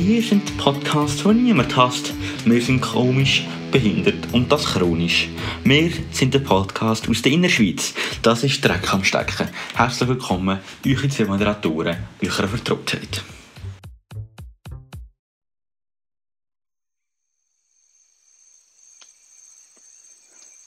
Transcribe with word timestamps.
Wir 0.00 0.22
sind 0.22 0.48
der 0.48 0.62
Podcast, 0.62 1.24
der 1.24 1.32
niemand 1.32 1.76
hasst. 1.76 2.12
Wir 2.44 2.62
sind 2.62 2.80
komisch, 2.80 3.44
behindert 3.72 4.32
und 4.32 4.50
das 4.50 4.64
chronisch. 4.64 5.28
Wir 5.64 5.90
sind 6.12 6.32
der 6.32 6.38
Podcast 6.38 7.08
aus 7.08 7.20
der 7.20 7.32
Innerschweiz. 7.32 7.94
Das 8.22 8.44
ist 8.44 8.64
Dreck 8.64 8.94
am 8.94 9.02
Stecken. 9.02 9.48
Herzlich 9.74 10.08
willkommen, 10.08 10.60
eure 10.86 11.08
zwei 11.08 11.24
Moderatoren, 11.24 11.96
eurer 12.22 12.46
Vertrautheit. 12.46 13.24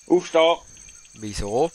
Aufstehen! 0.07 0.57
Wieso? 1.13 1.71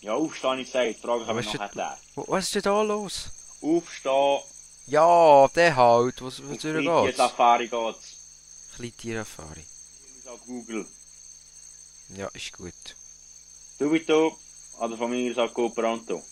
Ja, 0.00 0.14
aufstehen, 0.14 0.58
ich. 0.58 0.72
Die 0.72 0.94
Frage 1.00 1.22
ich 1.38 1.46
ist 1.46 1.54
noch 1.54 2.26
Was 2.26 2.46
ist 2.46 2.56
denn 2.56 2.62
da 2.62 2.82
los? 2.82 3.30
Aufstehen, 3.62 4.57
Ja, 4.88 5.48
der 5.54 5.76
halt. 5.76 6.22
Was, 6.22 6.42
was 6.42 6.50
auf 6.50 6.58
durch 6.62 6.78
die 6.84 7.04
geht's? 7.06 7.16
Safari 7.18 7.68
geht's. 7.68 8.16
Kleintiererfahrung. 8.76 9.64
Auf 10.26 10.40
Google. 10.46 10.86
Ja, 12.16 12.28
ist 12.28 12.52
gut. 12.52 12.72
Subito, 13.78 14.38
oder 14.80 14.96
von 14.96 15.10
mir 15.10 15.36
aus 15.36 15.52
Go 15.52 15.68
Pronto. 15.68 16.22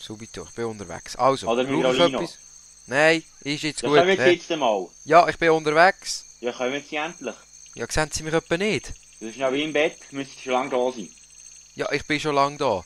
Subito, 0.00 0.44
ich 0.44 0.54
bin 0.54 0.64
unterwegs. 0.66 1.16
Also, 1.16 1.48
Oder 1.48 1.64
brauche 1.64 1.94
ich 1.94 2.00
etwas? 2.14 2.38
Nein, 2.86 3.22
ist 3.40 3.62
jetzt 3.62 3.82
Ja, 3.82 3.88
gut. 3.88 3.98
kommen 3.98 4.18
wir 4.18 4.32
jetzt 4.32 4.50
mal. 4.50 4.88
Ja, 5.04 5.28
ich 5.28 5.38
bin 5.38 5.50
unterwegs. 5.50 6.24
Ja, 6.40 6.52
kommen 6.52 6.82
Sie 6.88 6.96
endlich. 6.96 7.34
Ja, 7.74 7.86
sehen 7.88 8.10
Sie 8.12 8.22
mich 8.22 8.34
etwa 8.34 8.56
nicht? 8.56 8.92
Das 9.20 9.30
ist 9.30 9.36
ja 9.36 9.52
wie 9.52 9.62
im 9.64 9.72
Bett, 9.72 9.98
müsste 10.12 10.40
schon 10.40 10.52
lange 10.52 10.70
da 10.70 10.92
sein. 10.92 11.10
Ja, 11.74 11.90
ich 11.92 12.06
bin 12.06 12.18
schon 12.20 12.34
lange 12.34 12.56
da. 12.56 12.84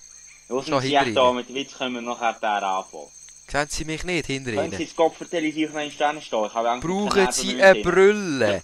Schon 0.49 0.65
sind 0.65 0.81
Sie 0.83 0.95
echt 0.95 1.17
da? 1.17 1.33
Mit 1.33 1.53
Witz 1.53 1.75
können 1.75 1.95
wir 1.95 2.03
nachher 2.03 2.35
der 2.35 2.63
anfangen. 2.63 3.09
Sehen 3.51 3.69
Sie 3.69 3.85
mich 3.85 4.05
nicht 4.05 4.27
hinter 4.27 4.53
Können 4.53 4.71
Sie 4.71 4.77
Ihnen? 4.79 4.87
das 4.89 4.97
Kopf 4.97 5.17
vertellen, 5.19 5.45
ich 5.45 5.67
auf 5.67 5.73
meinen 5.75 5.91
Sternen 5.91 6.23
stehen? 6.23 6.47
Ich 6.47 6.55
habe 6.55 6.81
Brauchen 6.81 7.33
Sie 7.33 7.51
eine 7.63 7.75
Nerven 7.75 7.83
Brille? 7.83 8.63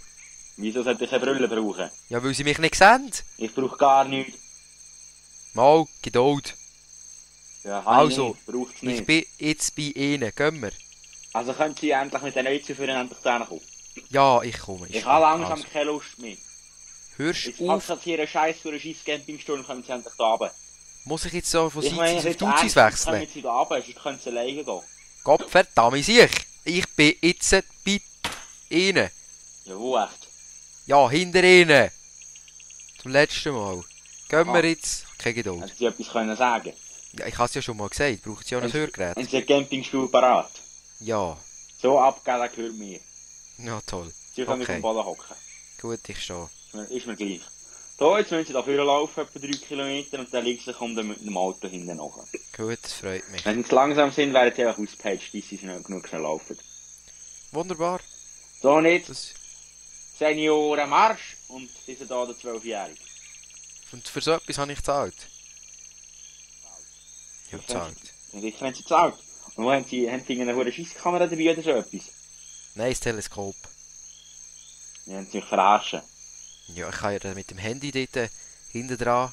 Wieso 0.57 0.83
sollte 0.83 1.05
ich 1.05 1.13
eine 1.13 1.21
Brille 1.21 1.47
brauchen? 1.49 1.91
Ja, 2.09 2.23
weil 2.25 2.35
Sie 2.35 2.45
mich 2.45 2.59
nicht 2.59 2.75
sehen. 2.75 3.11
Ich 3.37 3.55
brauche 3.55 3.77
gar 3.77 4.05
nichts. 4.05 4.39
Mal, 5.55 5.87
Geduld. 6.03 6.55
Ja, 7.65 7.83
Also, 7.85 8.37
ich 8.41 8.47
nicht. 8.47 8.67
Es 8.71 8.83
Ich 8.83 8.83
nicht. 8.83 9.07
bin 9.07 9.25
jetzt 9.39 9.77
bei 9.77 9.83
Ihnen. 9.95 10.33
Gehen 10.35 10.63
wir? 10.63 10.73
Also 11.35 11.53
können 11.53 11.77
Sie 11.77 11.91
endlich 11.91 12.23
mit 12.23 12.35
den 12.37 12.45
Neuen 12.45 12.63
für 12.63 12.89
endlich 12.89 13.19
zu 13.19 13.23
kommen. 13.23 13.61
Ja, 14.11 14.43
ich 14.43 14.59
komme. 14.59 14.87
ist 14.87 14.95
Ich 14.95 15.05
habe 15.05 15.23
langsam 15.23 15.53
Also, 15.53 15.65
keine 15.73 15.85
Lust 15.87 16.19
mehr. 16.19 16.37
Hörst 17.17 17.45
Jetzt 17.45 17.61
auf. 17.61 17.87
passt 17.87 18.03
hier 18.05 18.19
einen 18.19 18.29
Scheiß 18.29 18.57
für 18.63 18.69
einen 18.71 18.81
scheiß 18.81 19.05
Campingstuhl 19.05 19.59
und 19.59 19.67
kommen 19.67 19.83
Sie 19.83 19.93
endlich 19.93 20.15
da 20.17 20.25
runter. 20.35 20.55
Muss 21.05 21.25
ich 21.25 21.33
jetzt 21.33 21.51
so 21.51 21.71
von 21.71 21.83
Ich 21.83 21.91
Seite 21.95 22.45
auf 22.47 22.55
Duzis 22.61 22.77
wechseln? 22.77 23.27
Sie 23.33 23.43
da 23.43 23.53
runter, 23.61 23.83
sonst 23.83 24.03
können 24.03 24.21
Sie 24.23 24.31
alleine 24.31 24.65
gehen. 24.65 24.81
Gott 25.25 25.49
verdammt 25.51 26.05
sich! 26.05 26.31
Ich 26.65 26.87
bin 26.91 27.15
jetzt 27.23 27.51
bei 27.85 28.01
Ihnen. 28.69 29.11
Ja, 29.65 29.77
wo 29.77 29.97
echt? 29.99 30.29
Ja, 30.87 31.09
hinter 31.09 31.43
Ihnen. 31.43 31.91
Zum 33.01 33.13
letzten 33.13 33.53
Mal. 33.53 33.83
Gehen 34.29 34.49
Ah. 34.49 34.53
wir 34.55 34.65
jetzt. 34.69 35.05
Keine 35.19 35.35
Geduld. 35.35 35.63
Hätten 35.63 35.77
Sie 35.79 35.85
etwas 35.87 36.09
können 36.11 36.37
sagen 36.37 36.73
Ja, 37.13 37.27
ich 37.27 37.37
habe 37.39 37.47
es 37.49 37.55
ja 37.55 37.63
schon 37.63 37.77
mal 37.77 37.89
gesagt. 37.89 38.23
Braucht 38.23 38.47
Sie 38.47 38.57
auch 38.57 38.63
ein 38.63 38.73
Hörgerät? 38.73 39.17
Haben 39.17 39.27
Sie 39.27 39.37
einen 39.39 39.47
Campingstuhl 39.47 40.09
parat? 40.11 40.51
Ja. 41.01 41.37
So 41.81 41.99
abgeben 42.01 42.49
gehört 42.55 42.75
mir. 42.75 43.01
Ja, 43.59 43.81
toll. 43.87 44.13
Sie 44.35 44.45
können 44.45 44.63
Okay. 44.63 44.73
auf 44.73 44.77
dem 44.79 44.83
Boden 44.83 45.05
hocken. 45.05 45.37
Gut, 45.81 46.01
ich 46.09 46.23
stehe. 46.23 46.49
Ist 46.91 47.07
mir 47.07 47.17
gleich. 47.17 47.41
Jetzt 48.01 48.31
müssen 48.31 48.47
Sie 48.47 48.53
da 48.53 48.61
laufen, 48.85 49.21
etwa 49.21 49.39
3 49.41 49.49
Kilometer, 49.67 50.21
und 50.21 50.33
dann 50.33 50.45
Sie 50.45 50.73
kommt 50.73 50.97
dem 50.99 51.37
Auto 51.37 51.67
hinten 51.67 51.97
nach. 51.97 52.13
Gut, 52.57 52.79
das 52.83 52.93
freut 52.93 53.29
mich. 53.31 53.45
Wenn 53.45 53.65
Sie 53.65 53.75
langsam 53.75 54.13
sind, 54.13 54.33
werden 54.33 54.55
Sie 54.55 54.65
einfach 54.65 54.81
ausgepatcht, 54.81 55.33
bis 55.33 55.49
Sie 55.49 55.59
schnell 55.59 55.83
genug 55.83 56.07
schnell 56.07 56.21
laufen. 56.23 56.57
Wunderbar. 57.51 58.01
So 58.63 58.81
nicht, 58.81 59.09
Das, 59.09 59.35
Senioren 60.19 60.89
Marsch, 60.91 61.37
und 61.49 61.69
sind 61.87 62.01
da 62.09 62.25
der 62.27 62.37
12-Jährige. 62.37 62.99
und 63.93 64.07
für 64.07 64.21
so 64.21 64.33
etwas 64.33 64.59
habe 64.59 64.73
ich 64.73 64.79
gezahlt. 64.79 65.15
Ja, 67.51 67.59
gezahlt. 67.59 67.97
Ich 68.33 68.61
haben 68.61 68.75
Sie 68.75 68.83
gezahlt. 68.83 69.15
Und 69.57 69.65
wo 69.65 69.73
haben 69.73 69.85
Sie, 69.85 70.09
haben 70.11 70.23
Sie 70.27 70.41
eine 70.41 70.55
hohe 70.55 70.71
Scheisskamera 70.73 71.27
dabei 71.27 71.51
oder 71.53 71.63
so 71.63 71.71
etwas? 71.71 72.03
Nein, 72.75 72.91
das 72.91 73.01
Teleskop. 73.01 73.57
Die 75.07 75.15
haben 75.15 75.29
Sie 75.33 75.41
verarschen. 75.41 76.03
Ja, 76.75 76.89
ich 76.89 76.97
kann 76.97 77.13
ja 77.13 77.19
dann 77.19 77.35
mit 77.35 77.51
dem 77.51 77.59
Handy 77.59 77.91
dort 77.91 78.17
äh, 78.17 78.29
hinten 78.71 78.99
dran. 78.99 79.33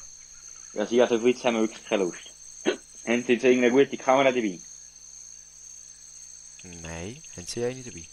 Ja, 0.74 0.86
Sie 0.86 1.00
also 1.00 1.16
auf 1.16 1.24
Witz 1.24 1.44
haben 1.44 1.54
wir 1.54 1.62
wirklich 1.62 1.84
keine 1.84 2.04
Lust. 2.04 2.30
haben 2.64 3.24
Sie 3.24 3.32
jetzt 3.32 3.44
irgendeine 3.44 3.70
gute 3.70 3.96
Kamera 3.96 4.30
dabei? 4.32 4.58
Nein, 6.62 7.22
haben 7.36 7.46
Sie 7.46 7.64
eine 7.64 7.82
dabei? 7.82 8.04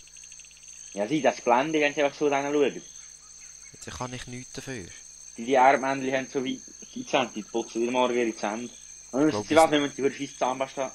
Ja, 0.94 1.08
Sie, 1.08 1.22
das 1.22 1.42
Blende, 1.42 1.80
wenn 1.80 1.94
Sie 1.94 2.04
einfach 2.04 2.18
so 2.18 2.30
dann 2.30 2.52
schauen. 2.54 2.82
Jetzt 3.74 3.98
kann 3.98 4.14
ich 4.14 4.28
nichts 4.28 4.54
dafür. 4.54 4.86
Die, 5.38 5.46
die 5.46 5.54
Erdmännchen 5.54 6.14
haben 6.14 6.28
so 6.32 6.44
wie 6.44 6.62
Zähne, 7.06 7.32
die 7.34 7.44
putzen 7.44 7.82
wieder 7.82 7.92
morgen 7.92 8.16
ihre 8.16 8.36
Zähne. 8.36 8.70
Und 9.12 9.30
Glaub 9.30 9.48
sie 9.48 9.56
was, 9.56 9.72
wenn 9.72 9.82
man 9.82 9.92
die 9.96 10.02
für 10.02 10.12
scheiß 10.12 10.38
Zahnpasta, 10.38 10.92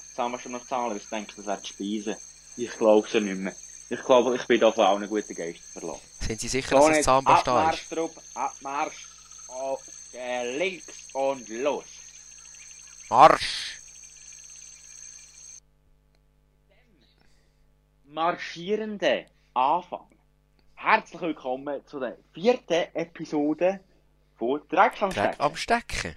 noch 0.49 0.67
zahlen, 0.67 0.91
weil 0.91 0.97
ich 0.97 1.09
denke, 1.09 1.33
das 1.37 1.45
wäre 1.45 1.61
die 1.61 1.67
Speise. 1.67 2.17
Ich 2.57 2.71
glaube 2.71 3.07
es 3.07 3.13
nicht 3.13 3.37
mehr. 3.37 3.55
Ich 3.91 4.03
glaube, 4.03 4.35
ich 4.35 4.45
bin 4.45 4.59
da 4.59 4.71
von 4.71 4.85
allen 4.85 5.07
guten 5.09 5.33
Geistern 5.33 5.63
verloren. 5.73 5.99
Sind 6.19 6.39
Sie 6.39 6.47
sicher, 6.47 6.75
dass 6.75 6.89
es 6.89 7.05
Zahnpasta 7.05 7.51
ist? 7.51 7.57
Abmarsch, 7.57 7.89
Trupp, 7.89 8.21
Abmarsch, 8.35 9.07
auf 9.47 9.83
äh, 10.13 10.57
links 10.57 11.07
und 11.13 11.47
los. 11.49 11.85
Marsch! 13.09 13.79
Marschierende 18.05 19.25
Anfang. 19.53 20.07
Herzlich 20.75 21.21
willkommen 21.21 21.85
zu 21.85 21.99
der 21.99 22.17
vierten 22.33 22.87
Episode 22.95 23.79
von 24.37 24.61
Dreck 24.69 25.01
am 25.01 25.09
Dreck 25.09 25.33
Stecken. 25.33 25.41
am 25.41 25.55
Stecken. 25.55 26.15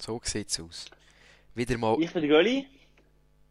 So 0.00 0.20
sieht's 0.24 0.58
aus. 0.60 0.86
Wieder 1.54 1.78
mal, 1.78 1.96
Ich 2.00 2.12
bin 2.12 2.22
der 2.22 2.30
Gulli. 2.36 2.66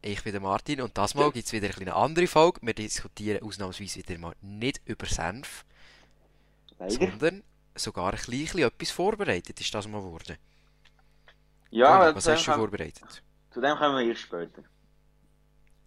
Ich 0.02 0.24
bin 0.24 0.32
der 0.32 0.42
Martin 0.42 0.82
und 0.82 0.98
das 0.98 1.16
Mal 1.16 1.32
gibt's 1.32 1.52
wieder 1.52 1.70
eine 1.80 1.96
andere 1.96 2.28
Folge. 2.28 2.60
Wir 2.64 2.74
diskutieren 2.74 3.44
ausnahmsweise 3.44 4.00
wieder 4.00 4.18
mal 4.18 4.34
nicht 4.42 4.82
über 4.86 5.06
Senf, 5.06 5.66
Leider. 6.78 6.92
sondern 6.92 7.44
sogar 7.76 8.14
ein 8.14 8.20
bisschen 8.20 8.60
etwas 8.60 8.92
vorbereitet 8.92 9.60
ist 9.60 9.74
das 9.74 9.88
mal 9.88 10.02
geworden. 10.02 10.38
Ja, 11.72 12.00
Gulli, 12.00 12.14
das 12.14 12.26
was 12.26 12.34
hast 12.36 12.46
du 12.48 12.52
haben- 12.52 12.60
vorbereitet? 12.60 13.24
zu 13.52 13.62
dem 13.62 13.76
kommen 13.78 13.98
wir 14.00 14.08
erst 14.10 14.22
später. 14.22 14.64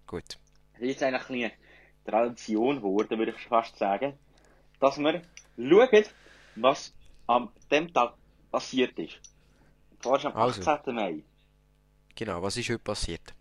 Gut. 0.07 0.39
Es 0.75 0.81
ist 0.81 0.89
jetzt 0.89 1.03
eigentlich 1.03 1.29
eine 1.29 1.51
kleine 1.51 1.53
Tradition 2.05 2.77
geworden, 2.77 3.19
würde 3.19 3.33
ich 3.37 3.47
fast 3.49 3.77
sagen, 3.79 4.19
dass 4.81 4.99
wir 4.99 5.23
schauen, 5.57 6.05
was 6.57 6.93
an 7.27 7.49
dem 7.71 7.93
Tag 7.93 8.15
passiert 8.51 8.99
ist. 8.99 9.21
Und 9.91 10.03
zwar 10.03 10.19
ist 10.19 10.27
am 10.27 10.37
Also. 10.37 10.61
18. 10.63 10.95
Mai. 10.95 11.23
Genau, 12.15 12.43
was 12.43 12.57
ist 12.57 12.69
heute 12.69 12.79
passiert? 12.81 13.35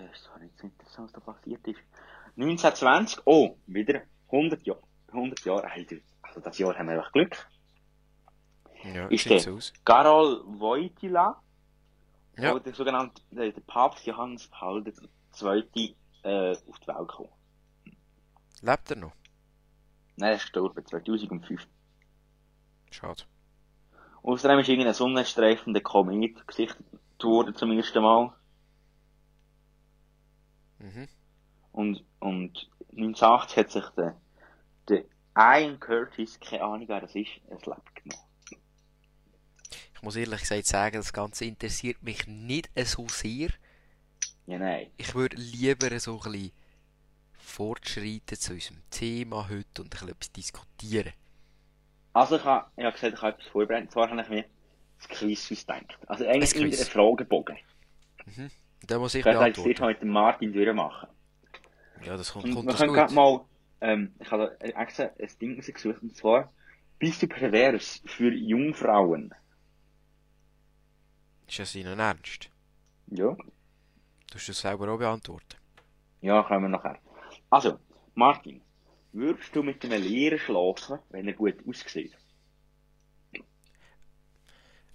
Ja, 0.00 0.06
ist 0.10 0.26
doch 0.26 0.38
nicht 0.40 0.56
so 0.58 0.66
interessant, 0.66 1.06
was 1.06 1.12
da 1.12 1.20
passiert 1.32 1.66
ist. 1.66 1.80
1920, 2.36 3.20
oh, 3.26 3.56
wieder 3.66 4.02
100 4.30 4.62
Jahre. 4.66 4.82
100 5.08 5.44
Jahre 5.44 5.70
alt. 5.70 5.92
Also 6.22 6.40
das 6.40 6.58
Jahr 6.58 6.76
haben 6.78 6.86
wir 6.88 6.94
einfach 6.96 7.12
Glück. 7.12 7.36
Ja, 8.84 9.06
Ist 9.08 9.28
der- 9.28 9.52
aus. 9.52 9.72
Karol 9.84 10.42
Wojtyla, 10.46 11.42
Ja. 12.38 12.58
der 12.58 12.74
sogenannte 12.74 13.20
der, 13.30 13.52
der 13.52 13.60
Papst 13.62 14.06
Johannes 14.06 14.46
Paul 14.48 14.84
II. 14.86 15.94
Äh, 16.22 16.50
auf 16.68 16.78
die 16.78 16.86
Welt 16.88 17.08
kam. 17.08 17.28
Lebt 18.62 18.90
er 18.90 18.96
noch? 18.96 19.12
Nein, 20.16 20.30
er 20.30 20.36
ist 20.36 20.42
gestorben, 20.42 20.84
2005. 20.86 21.66
Schade. 22.90 23.22
Außerdem 24.22 24.58
ist 24.58 24.68
irgendein 24.68 24.92
sonnenstreifender 24.94 25.80
Komet 25.80 26.46
gesichtet 26.46 26.84
worden 27.22 27.54
zum 27.54 27.72
ersten 27.72 28.02
Mal. 28.02 28.34
Mhm. 30.80 31.08
Und, 31.72 32.04
und 32.18 32.68
1980 32.90 33.56
hat 33.56 33.70
sich 33.70 33.84
der, 33.96 34.20
der 34.88 35.04
Ian 35.36 35.78
Curtis, 35.78 36.40
keine 36.40 36.64
Ahnung 36.64 36.88
wer 36.88 37.00
das 37.00 37.14
ist, 37.14 37.30
ein 37.48 37.58
Leben 37.58 37.82
genommen. 37.94 38.24
Ich 39.94 40.02
muss 40.02 40.16
ehrlich 40.16 40.40
gesagt 40.40 40.66
sagen, 40.66 40.96
das 40.96 41.12
Ganze 41.12 41.44
interessiert 41.44 42.02
mich 42.02 42.26
nicht 42.26 42.70
so 42.86 43.06
sehr. 43.08 43.50
Ja, 44.46 44.58
nein. 44.58 44.90
Ich 44.96 45.14
würde 45.14 45.36
lieber 45.36 46.00
so 46.00 46.20
ein 46.22 46.32
bisschen 46.32 46.52
fortschreiten 47.38 48.38
zu 48.38 48.54
unserem 48.54 48.82
Thema 48.90 49.48
heute 49.48 49.82
und 49.82 49.88
ein 49.88 49.90
bisschen 49.90 50.08
etwas 50.08 50.32
diskutieren. 50.32 51.12
Also 52.12 52.36
ich 52.36 52.44
habe, 52.44 52.66
ich 52.76 52.84
habe 52.84 52.92
gesagt, 52.92 53.14
ich 53.14 53.22
habe 53.22 53.32
etwas 53.34 53.46
vorbereitet. 53.48 53.88
Und 53.88 53.92
zwar 53.92 54.10
habe 54.10 54.22
ich 54.22 54.28
mir 54.28 54.44
das 54.98 55.08
Quiz 55.08 55.52
ausgedacht. 55.52 55.98
Also 56.06 56.26
eigentlich 56.26 56.80
Ein. 56.80 56.86
Fragebogen. 56.86 57.58
Und 58.26 58.50
da 58.86 58.98
muss 58.98 59.14
ich 59.14 59.24
das 59.24 59.40
jetzt 59.40 59.62
beantworten. 59.62 59.86
mit 59.86 60.02
dem 60.02 60.08
Martin 60.10 60.52
durchmachen. 60.52 61.08
Ja, 62.04 62.16
das 62.16 62.32
kommt, 62.32 62.44
Und 62.46 62.54
kommt 62.54 62.66
wir 62.66 62.72
das 62.72 62.80
können 62.80 62.94
gerade 62.94 63.14
mal, 63.14 63.44
ähm, 63.80 64.14
ich 64.18 64.30
habe 64.30 64.58
extra 64.60 65.04
ein 65.04 65.30
Ding 65.40 65.56
rausgesucht, 65.56 66.02
und 66.02 66.16
zwar, 66.16 66.52
bist 66.98 67.22
du 67.22 67.28
pervers 67.28 68.02
für 68.06 68.32
Jungfrauen? 68.32 69.34
Ist 71.46 71.58
das 71.58 71.74
Ihnen 71.74 71.98
ernst? 71.98 72.50
Ja. 73.08 73.34
Du 73.34 74.34
hast 74.34 74.48
das 74.48 74.60
selber 74.60 74.88
auch 74.92 74.98
beantworten. 74.98 75.56
Ja, 76.20 76.42
kommen 76.42 76.62
wir 76.62 76.68
nachher. 76.68 76.98
Also, 77.50 77.78
Martin, 78.14 78.62
würdest 79.12 79.54
du 79.56 79.62
mit 79.62 79.84
einem 79.84 80.02
Lehrer 80.02 80.38
schlafen, 80.38 80.98
wenn 81.10 81.26
er 81.26 81.34
gut 81.34 81.56
aussieht? 81.66 82.16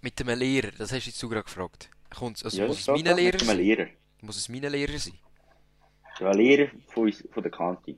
Mit 0.01 0.21
einem 0.21 0.39
Lehrer, 0.39 0.71
das 0.71 0.91
hast 0.93 1.05
du 1.05 1.09
jetzt 1.09 1.21
gerade 1.21 1.43
gefragt. 1.43 1.89
Kommt's, 2.15 2.43
also 2.43 2.57
Ja, 2.61 2.67
muss 2.67 2.77
das 2.77 2.87
es 2.87 2.93
geht 2.95 3.05
mein 3.05 3.15
doch, 3.15 3.17
Lehrer 3.17 3.31
mit 3.33 3.41
einem 3.41 3.47
sein? 3.47 3.57
Lehrer. 3.57 3.87
Muss 4.21 4.37
es 4.37 4.49
mein 4.49 4.61
Lehrer 4.61 4.97
sein? 4.97 5.13
Ja, 6.19 6.29
ein 6.31 6.37
Lehrer 6.37 6.71
von, 6.87 7.03
uns, 7.03 7.23
von 7.31 7.43
der 7.43 7.51
Kante. 7.51 7.95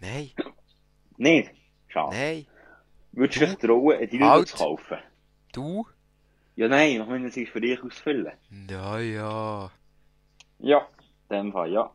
Nein, 0.00 0.30
Nicht? 1.16 1.50
Schade. 1.88 2.16
nein. 2.16 2.46
Würdest 3.12 3.40
du 3.40 3.46
dich 3.46 3.56
trauen, 3.56 3.96
einen 3.98 4.10
Dildo 4.10 4.44
zu 4.44 4.56
kaufen? 4.56 4.98
Du? 5.52 5.86
Ja, 6.54 6.68
nein, 6.68 6.98
wir 6.98 7.06
müssen 7.06 7.30
sich 7.32 7.50
für 7.50 7.60
dich 7.60 7.82
ausfüllen. 7.82 8.32
Na 8.50 9.00
ja. 9.00 9.70
Ja, 10.60 10.88
in 11.30 11.36
dem 11.36 11.52
Fall, 11.52 11.72
ja. 11.72 11.92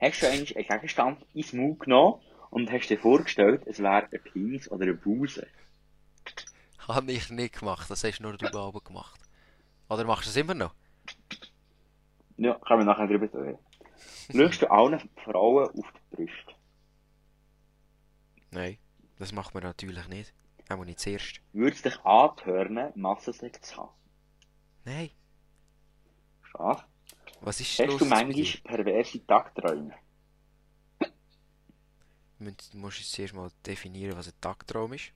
Hast 0.00 0.22
du 0.22 0.26
eigentlich 0.28 0.56
einen 0.56 0.66
Gegenstand 0.66 1.24
ins 1.34 1.52
Maul 1.52 1.76
genommen 1.76 2.20
und 2.50 2.70
hast 2.70 2.88
dir 2.88 2.98
vorgestellt, 2.98 3.62
es 3.66 3.78
wäre 3.80 4.08
ein 4.10 4.22
Penis 4.32 4.70
oder 4.70 4.82
eine 4.82 4.94
Buse? 4.94 5.46
Habe 6.88 7.12
ich 7.12 7.30
nicht 7.30 7.58
gemacht, 7.58 7.88
das 7.90 8.04
hast 8.04 8.20
nur 8.20 8.36
du 8.36 8.58
oben 8.60 8.84
gemacht. 8.84 9.20
Oder 9.88 10.04
machst 10.04 10.26
du 10.26 10.30
es 10.30 10.36
immer 10.36 10.54
noch? 10.54 10.74
Ja, 12.36 12.54
können 12.58 12.80
wir 12.80 12.84
nachher 12.86 13.06
drüber 13.06 13.28
reden. 13.42 13.58
Schaust 14.34 14.62
du 14.62 14.70
allen 14.70 14.98
Frauen 15.24 15.68
auf 15.68 15.92
die 15.92 16.16
Brüste? 16.16 16.54
Nein, 18.50 18.78
das 19.18 19.32
macht 19.32 19.54
man 19.54 19.62
natürlich 19.62 20.08
nicht. 20.08 20.32
Auch 20.68 20.84
nicht 20.84 20.98
zuerst. 21.00 21.40
Würde 21.52 21.76
es 21.76 21.82
dich 21.82 21.98
antören, 22.04 22.92
Massensex 22.94 23.60
zu 23.60 23.76
haben? 23.76 23.90
Nein, 24.84 25.10
Schade. 26.42 26.82
was 27.40 27.60
ist 27.60 27.78
Hast 27.78 27.86
los 27.86 27.98
du 27.98 28.04
manchmal 28.06 28.44
perverse 28.64 29.26
Tagträume? 29.26 29.94
Du 32.38 32.44
musst- 32.44 32.72
du 32.74 32.78
musst 32.78 32.98
jetzt 32.98 33.12
zuerst 33.12 33.34
mal 33.34 33.50
definieren, 33.66 34.16
was 34.16 34.28
ein 34.28 34.40
Tagtraum 34.40 34.92
ist. 34.94 35.12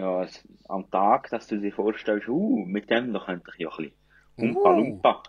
Ja, 0.00 0.26
am 0.68 0.90
Tag, 0.90 1.28
dass 1.30 1.46
du 1.46 1.60
dir 1.60 1.72
vorstellst, 1.72 2.28
uh, 2.28 2.64
mit 2.64 2.88
dem 2.90 3.12
da 3.12 3.20
könnte 3.24 3.50
ich 3.54 3.60
ja 3.60 3.68
ein 3.70 3.76
bisschen 3.76 3.94
Umpa 4.36 4.70
Uh. 4.70 4.76
Lumpa. 4.76 5.22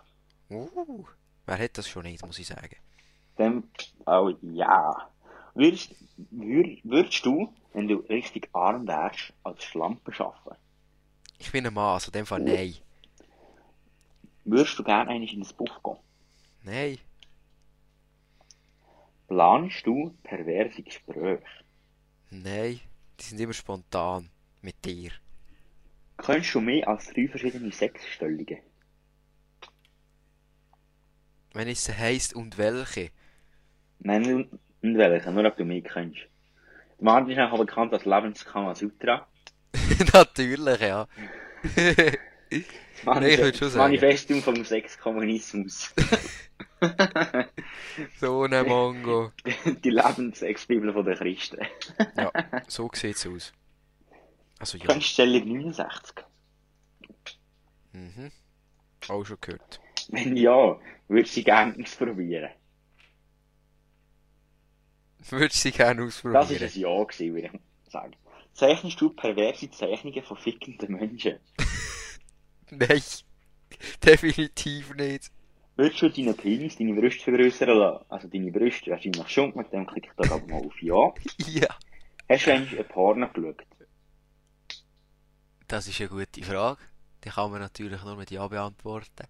Uh, 0.50 1.04
wer 1.46 1.58
hat 1.58 1.78
das 1.78 1.88
schon 1.88 2.04
nicht, 2.04 2.24
muss 2.24 2.38
ich 2.38 2.46
sagen. 2.46 2.76
Dem, 3.38 3.64
oh 4.06 4.32
ja. 4.42 5.10
Würdest, 5.54 5.94
wür, 6.30 6.64
würdest 6.84 7.24
du, 7.26 7.54
wenn 7.74 7.88
du 7.88 7.96
richtig 7.96 8.48
arm 8.54 8.86
wärst, 8.86 9.34
als 9.42 9.64
Schlampe 9.64 10.12
arbeiten? 10.18 10.60
Ich 11.38 11.52
bin 11.52 11.66
ein 11.66 11.74
Mann, 11.74 11.94
also 11.94 12.08
in 12.08 12.12
dem 12.12 12.26
Fall 12.26 12.40
nein. 12.40 12.74
Würdest 14.44 14.78
du 14.78 14.84
gerne 14.84 15.10
eigentlich 15.10 15.34
ins 15.34 15.52
Buff 15.52 15.82
gehen? 15.82 15.96
Nein, 16.62 16.98
Planst 19.26 19.84
du 19.84 20.16
perverse 20.22 20.80
Gespräche? 20.82 21.42
nein, 22.30 22.80
die 23.20 23.24
sind 23.24 23.38
immer 23.40 23.52
spontan. 23.52 24.31
Mit 24.62 24.84
dir. 24.84 25.10
Kennst 26.18 26.54
du 26.54 26.60
mehr 26.60 26.86
als 26.88 27.08
drei 27.12 27.28
verschiedene 27.28 27.72
Sexstellungen? 27.72 28.58
Wenn 31.52 31.68
es 31.68 31.88
heisst 31.88 32.34
und 32.34 32.56
welche. 32.58 33.10
Nein, 33.98 34.22
nicht 34.22 34.52
nicht 34.82 34.98
welche, 34.98 35.30
nur 35.32 35.44
ob 35.46 35.56
du 35.56 35.64
mehr 35.64 35.82
kennst. 35.82 36.18
Der 36.98 37.04
Martin 37.04 37.30
ist 37.32 37.38
auch 37.38 37.58
bekannt 37.58 37.92
als 37.92 38.04
Lebenskammer 38.04 38.74
Sutra. 38.74 39.26
Natürlich, 40.12 40.80
ja. 40.80 41.06
Das 41.64 41.74
Nee. 43.04 43.78
Manifestum 43.78 44.42
vom 44.42 44.64
Sexkommunismus. 44.64 45.92
so 48.20 48.42
eine 48.42 48.62
Mongo. 48.62 49.32
Die 49.84 49.90
Lebensex-Bibel 49.90 50.92
den 50.92 51.16
Christen. 51.16 51.58
Ja, 52.16 52.30
so 52.68 52.90
sieht's 52.92 53.26
aus. 53.26 53.52
Also 54.62 54.78
ja. 54.78 54.86
Kennst 54.86 55.08
du 55.08 55.12
Stellung 55.12 55.48
69? 55.48 56.24
Mhm. 57.92 58.30
Auch 59.08 59.24
schon 59.24 59.38
gehört. 59.40 59.80
Wenn 60.08 60.36
ja, 60.36 60.78
würdest 61.08 61.34
du 61.34 61.40
sie 61.40 61.44
gerne 61.44 61.74
ausprobieren? 61.82 62.50
Würdest 65.30 65.64
du 65.64 65.70
sie 65.70 65.72
gerne 65.72 66.04
Das 66.30 66.48
ausprobieren? 66.48 66.60
war 66.60 66.66
ein 66.66 66.80
Ja, 66.80 67.04
gewesen, 67.04 67.34
würde 67.34 67.50
ich 67.86 67.90
sagen. 67.90 68.16
Zeichnest 68.52 69.00
du 69.00 69.10
perverse 69.10 69.70
Zeichnungen 69.70 70.22
von 70.22 70.36
fickenden 70.36 70.92
Menschen? 70.92 71.38
Nein. 72.70 73.02
Definitiv 74.04 74.94
nicht. 74.94 75.30
Würdest 75.76 76.00
du 76.02 76.08
deinen 76.10 76.36
Penis, 76.36 76.76
deine 76.76 76.94
Brüste 76.94 77.24
vergrößern 77.24 77.68
lassen? 77.76 78.04
Also 78.08 78.28
deine 78.28 78.50
Brüste 78.52 78.90
wahrscheinlich 78.90 79.28
schon, 79.28 79.54
mit 79.56 79.72
dem 79.72 79.86
klicke 79.86 80.08
ich 80.08 80.14
da 80.16 80.34
aber 80.34 80.46
mal 80.46 80.66
auf 80.66 80.82
Ja. 80.82 81.12
Ja. 81.46 81.68
Hast 82.28 82.46
du 82.46 82.52
eigentlich 82.54 82.78
ein 82.78 82.88
Porno 82.88 83.28
geschaut? 83.28 83.62
Das 85.72 85.88
ist 85.88 85.98
eine 86.02 86.10
gute 86.10 86.42
Frage. 86.44 86.78
Die 87.24 87.30
kann 87.30 87.50
man 87.50 87.60
natürlich 87.60 88.04
nur 88.04 88.14
mit 88.16 88.30
Ja 88.30 88.46
beantworten. 88.46 89.26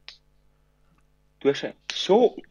Du 1.39 1.51
hast 1.51 1.63
ja 1.63 1.73
so... 1.93 2.37
Oh 2.37 2.43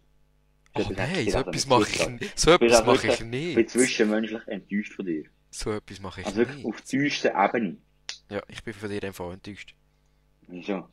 Das 0.75 0.89
nein, 0.91 1.29
so 1.29 1.39
etwas 1.39 1.55
nicht 1.55 1.67
mache 1.67 1.89
ich 1.91 2.07
nicht. 2.07 2.39
So 2.39 2.51
etwas 2.51 2.85
mache 2.85 2.95
ich 2.95 3.03
wirklich- 3.03 3.11
Ich 3.11 3.19
bin 3.19 3.29
nicht. 3.55 3.69
zwischenmenschlich 3.69 4.47
enttäuscht 4.47 4.93
von 4.93 5.05
dir. 5.05 5.25
So 5.49 5.71
etwas 5.73 5.99
mache 5.99 6.21
ich 6.21 6.27
Also 6.27 6.41
nicht. 6.43 6.65
auf 6.65 6.79
tiefster 6.83 7.33
Ebene. 7.35 7.75
Ja, 8.29 8.41
ich 8.47 8.63
bin 8.63 8.73
von 8.73 8.89
dir 8.89 9.03
einfach 9.03 9.29
enttäuscht. 9.33 9.75
Wieso? 10.47 10.87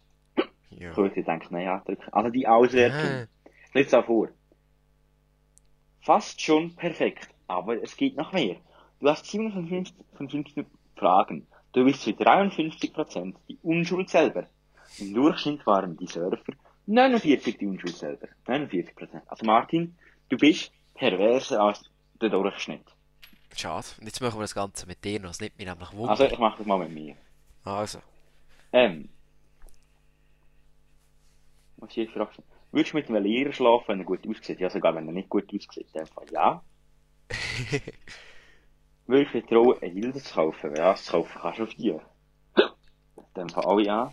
Ja. 0.71 0.91
Ich 0.91 0.97
würde 0.97 1.23
denken, 1.23 1.55
nein, 1.55 1.69
andrücken. 1.69 2.13
Also 2.13 2.31
die 2.31 2.49
Auswertung. 2.49 3.11
Äh, 3.11 3.27
Lies 3.75 3.95
auch 3.95 4.07
vor. 4.07 4.29
Fast 6.01 6.41
schon 6.41 6.75
perfekt, 6.75 7.29
aber 7.47 7.81
es 7.81 7.97
geht 7.97 8.17
noch 8.17 8.33
mehr. 8.33 8.57
Du 8.99 9.09
hast 9.09 9.25
7 9.27 9.53
von 9.53 9.69
50, 9.69 9.95
von 10.17 10.29
50 10.29 10.67
Fragen. 10.97 11.47
Du 11.73 11.85
bist 11.85 12.03
zu 12.03 12.11
53% 12.11 13.35
die 13.49 13.59
Unschuld 13.63 14.09
selber. 14.09 14.47
Im 14.99 15.15
Durchschnitt 15.15 15.67
waren 15.67 15.97
die 15.97 16.07
Surfer 16.07 16.55
49 16.87 17.59
die 17.59 17.67
Unschuld 17.67 17.97
selber. 17.97 18.29
49%. 18.47 19.21
Also 19.27 19.45
Martin, 19.45 19.95
du 20.31 20.39
bist 20.39 20.73
perverser 20.95 21.61
als 21.61 21.83
der 22.21 22.31
Durchschnitt. 22.31 22.85
schade. 23.55 23.87
Und 24.01 24.07
jetzt 24.07 24.21
machen 24.21 24.39
wir 24.39 24.43
das 24.43 24.55
Ganze 24.55 24.87
mit 24.87 25.05
dir 25.05 25.21
noch. 25.21 25.31
Es 25.31 25.41
nimmt 25.41 25.59
mich 25.59 25.67
nämlich 25.67 25.93
Wunder. 25.93 26.11
Also 26.11 26.25
ich 26.25 26.39
mache 26.39 26.59
das 26.59 26.67
mal 26.67 26.79
mit 26.79 26.91
mir. 26.91 27.17
Also. 27.65 27.99
Ähm. 28.73 29.11
Was 31.77 31.97
ich 31.97 32.07
gefragt 32.07 32.43
Würdest 32.71 32.93
du 32.93 32.97
mit 32.99 33.09
einem 33.09 33.23
Lehrer 33.23 33.53
schlafen, 33.53 33.89
wenn 33.89 34.01
er 34.01 34.05
gut 34.05 34.27
aussieht? 34.29 34.61
Ja, 34.61 34.69
sogar 34.69 34.95
wenn 34.95 35.07
er 35.07 35.13
nicht 35.13 35.29
gut 35.29 35.47
aussieht. 35.55 35.87
In 35.95 36.01
dem 36.01 36.07
Fall 36.07 36.27
ja. 36.31 36.63
Würdest 39.09 39.33
du 39.33 39.41
dir 39.41 39.47
trauen, 39.47 39.83
ein 39.83 39.93
Hilde 39.93 40.21
zu 40.21 40.35
kaufen? 40.35 40.77
Ja, 40.77 40.91
das 40.93 41.09
kaufen 41.09 41.41
kannst 41.41 41.59
du 41.59 41.63
auf 41.63 41.75
dir. 41.75 42.01
Dem 43.35 43.49
Fall 43.49 43.65
auch 43.65 43.81
ja. 43.81 44.13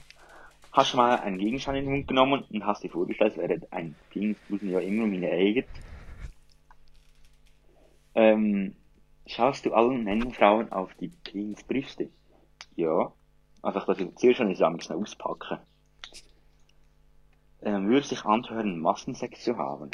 Hast 0.72 0.94
du 0.94 0.98
mal 0.98 1.20
einen 1.20 1.38
Gegenstand 1.38 1.78
in 1.78 1.84
den 1.84 1.94
Mund 1.94 2.08
genommen 2.08 2.46
und 2.50 2.66
hast 2.66 2.82
dir 2.82 2.90
vorgestellt, 2.90 3.34
es 3.34 3.38
wäre 3.38 3.60
ein 3.72 3.96
Ding, 4.14 4.38
das 4.48 4.62
ja 4.62 4.80
immer 4.80 5.06
meine 5.06 5.30
eigene. 5.32 5.68
Ähm, 8.16 8.76
schaust 9.28 9.66
du 9.66 9.74
allen 9.74 10.06
Männerfrauen 10.06 10.72
auf 10.72 10.94
die 10.94 11.10
Penisbrüste? 11.10 12.10
Ja. 12.78 13.12
Also 13.62 13.80
ich 13.80 13.86
das 13.86 14.00
erzähle 14.00 14.36
schon, 14.36 14.52
ich 14.52 14.60
soll 14.60 14.82
schnell 14.82 15.00
auspacken. 15.00 15.60
Ähm, 17.64 17.90
würde 17.90 18.08
sich 18.08 18.24
anhören, 18.24 18.80
Massensex 18.80 19.44
zu 19.44 19.58
haben? 19.58 19.92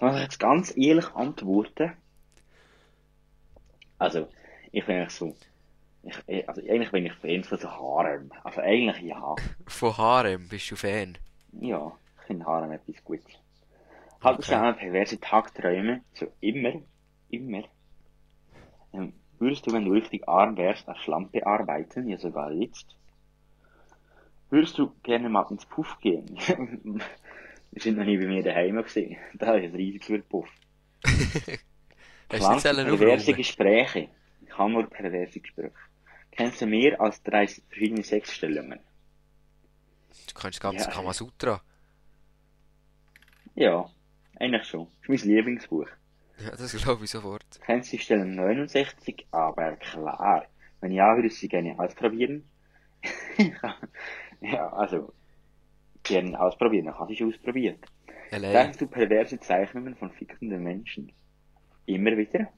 Muss 0.00 0.16
ich 0.16 0.22
jetzt 0.22 0.38
ganz 0.38 0.76
ehrlich 0.76 1.14
antworten? 1.14 1.96
Also, 4.04 4.28
ich 4.72 4.84
bin 4.86 4.96
eigentlich 4.98 5.14
so, 5.14 5.34
ich, 6.02 6.48
also 6.48 6.60
eigentlich 6.62 6.92
bin 6.92 7.06
ich 7.06 7.14
Fan 7.14 7.44
von 7.44 7.58
so 7.58 7.70
Harem. 7.70 8.32
Also 8.44 8.60
eigentlich 8.62 9.00
ja. 9.02 9.36
Von 9.66 9.96
Harem 9.96 10.48
bist 10.48 10.70
du 10.70 10.76
Fan. 10.76 11.18
Ja, 11.60 11.98
ich 12.20 12.26
finde 12.26 12.44
Harem 12.44 12.70
etwas 12.72 13.02
Gutes. 13.02 13.32
Hat 14.20 14.40
es 14.40 14.50
Okay. 14.50 14.52
auch 14.52 14.76
perverse 14.76 15.20
Tagträume, 15.20 16.04
so 16.14 16.28
immer, 16.40 16.82
immer. 17.30 17.64
Ähm, 18.94 19.12
würdest 19.38 19.66
du, 19.66 19.72
wenn 19.72 19.84
du 19.84 19.92
richtig 19.92 20.26
arm 20.26 20.56
wärst, 20.56 20.88
als 20.88 20.98
Schlampe 21.00 21.46
arbeiten, 21.46 22.08
ja 22.08 22.16
sogar 22.16 22.50
jetzt? 22.50 22.96
Würdest 24.48 24.78
du 24.78 24.94
gerne 25.02 25.28
mal 25.28 25.46
ins 25.50 25.66
Puff 25.66 25.98
gehen? 26.00 26.38
Wir 27.72 27.82
sind 27.82 27.98
noch 27.98 28.04
nie 28.06 28.18
bei 28.18 28.26
mir 28.26 28.42
daheim 28.42 28.82
gesehen. 28.82 29.18
Da 29.34 29.54
ist 29.56 29.64
ein 29.64 29.74
riesiger 29.74 30.18
Puff. 30.22 30.48
Hast 32.28 32.64
du 32.64 32.74
perverse? 32.84 33.32
Gespräche? 33.34 34.08
Ich 34.42 34.48
kann 34.48 34.72
nur 34.72 34.88
perverse 34.88 35.40
Gespräche. 35.40 35.72
Kennst 36.30 36.60
du 36.60 36.66
mehr 36.66 37.00
als 37.00 37.22
drei 37.22 37.46
verschiedene 37.46 38.02
Sexstellungen? 38.02 38.80
Du 40.28 40.34
kannst 40.34 40.58
das 40.58 40.60
ganze 40.60 40.88
Ja. 40.88 40.90
Kamasutra. 40.90 41.62
Ja, 43.54 43.88
eigentlich 44.40 44.64
schon. 44.64 44.88
Das 45.06 45.14
ist 45.14 45.24
mein 45.24 45.36
Lieblingsbuch. 45.36 45.86
Ja, 46.38 46.50
das 46.50 46.72
glaube 46.82 47.04
ich 47.04 47.10
sofort. 47.10 47.44
Kennst 47.64 47.92
du 47.92 47.96
die 47.96 48.02
Stelle 48.02 48.24
69? 48.24 49.26
Aber 49.30 49.76
klar. 49.76 50.46
Wenn 50.80 50.92
ja, 50.92 51.14
würde 51.14 51.28
ich 51.28 51.38
sie 51.38 51.48
gerne 51.48 51.78
ausprobieren. 51.78 52.48
ja, 54.40 54.72
also, 54.72 55.12
gerne 56.02 56.38
ausprobieren. 56.40 56.86
Dann 56.86 56.98
hast 56.98 57.10
du 57.10 57.16
schon 57.16 57.32
ausprobiert. 57.32 57.78
Denkst 58.32 58.78
du 58.78 58.88
perverse 58.88 59.38
Zeichnungen 59.38 59.94
von 59.94 60.10
fickenden 60.10 60.62
Menschen? 60.62 61.12
Immer 61.86 62.16
wieder? 62.16 62.48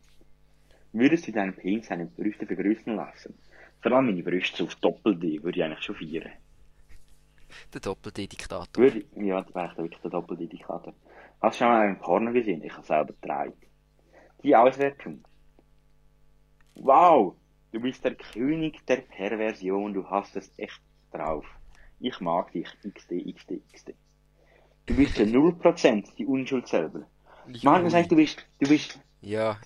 Würdest 0.93 1.27
du 1.27 1.33
deinen 1.33 1.55
Penis 1.55 1.87
seine 1.87 2.07
Brüste 2.07 2.47
vergrößern 2.47 2.97
lassen? 2.97 3.35
Vor 3.81 3.93
allem 3.93 4.07
meine 4.07 4.23
Brüste 4.23 4.65
auf 4.65 4.75
Doppel-D 4.77 5.43
würde 5.43 5.59
ich 5.59 5.65
eigentlich 5.65 5.83
schon 5.83 5.97
feiern. 5.97 6.33
Der 7.73 7.81
Doppel-D-Diktator. 7.81 8.77
Würde, 8.77 9.05
ja, 9.17 9.43
das 9.43 9.55
wäre 9.55 9.67
echt 9.69 9.79
wirklich 9.79 10.01
der 10.01 10.11
Doppel-D-Diktator. 10.11 10.95
Hast 11.41 11.61
du 11.61 11.65
schon 11.65 11.69
mal 11.69 11.87
einen 11.87 11.99
Porno 11.99 12.33
gesehen? 12.33 12.63
Ich 12.63 12.73
habe 12.73 12.87
selber 12.87 13.15
drei. 13.21 13.53
Die 14.43 14.55
Auswertung. 14.55 15.23
Wow! 16.77 17.37
Du 17.73 17.81
bist 17.81 18.05
der 18.05 18.15
König 18.15 18.87
der 18.87 18.97
Perversion, 18.99 19.93
du 19.93 20.09
hast 20.09 20.37
es 20.37 20.51
echt 20.57 20.81
drauf. 21.13 21.45
Ich 22.01 22.21
mag 22.21 22.53
dich, 22.53 22.69
XD, 22.83 23.35
XD, 23.35 23.63
XD. 23.73 23.95
Du 24.87 24.95
bist 24.95 25.19
ja 25.19 25.25
0% 25.27 26.15
die 26.17 26.27
Unschuld 26.27 26.69
selber. 26.69 27.07
Mann, 27.63 27.85
das 27.85 27.95
heißt, 27.95 28.11
du 28.11 28.17
bist, 28.17 28.45
du 28.61 28.69
bist, 28.69 28.99
Ja, 29.27 29.59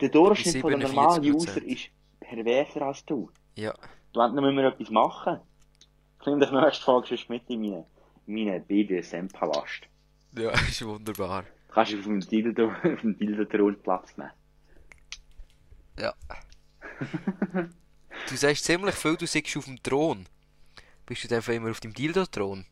der 0.00 0.08
Durchschnitt 0.08 0.62
von 0.62 0.70
der 0.70 0.88
47%. 0.88 0.92
normalen 0.94 1.34
User 1.34 1.62
ist 1.62 1.90
perverser 2.20 2.82
als 2.82 3.04
du. 3.04 3.30
ja. 3.54 3.74
Du 4.14 4.20
dann 4.20 4.34
müssen 4.34 4.56
wir 4.56 4.64
etwas 4.64 4.88
machen. 4.88 5.38
Ich 6.18 6.24
finde, 6.24 6.46
ich 6.46 6.50
nächste 6.50 6.82
Folge 6.82 7.08
sonst 7.08 7.28
mit 7.28 7.42
in 7.50 7.60
meine, 7.60 7.84
in 8.26 8.34
meine 8.34 8.60
BDSM-Palast. 8.60 9.82
Ja, 10.34 10.50
ist 10.68 10.82
wunderbar. 10.84 11.42
Du 11.42 11.74
kannst 11.74 11.94
auf 11.94 12.04
dem 12.04 12.20
Dildo, 12.20 12.68
auf 12.82 13.00
dem 13.02 13.18
Dildo-Thron 13.18 13.76
Platz 13.82 14.16
nehmen. 14.16 14.30
Ja. 15.98 16.14
Du 18.28 18.36
sagst 18.36 18.64
ziemlich 18.64 18.94
viel, 18.94 19.16
du 19.16 19.26
sitzt 19.26 19.56
auf 19.58 19.66
dem 19.66 19.82
Thron. 19.82 20.26
Bist 21.04 21.30
du 21.30 21.36
einfach 21.36 21.52
immer 21.52 21.70
auf 21.70 21.80
dem 21.80 21.92
Dildo-Thron? 21.92 22.64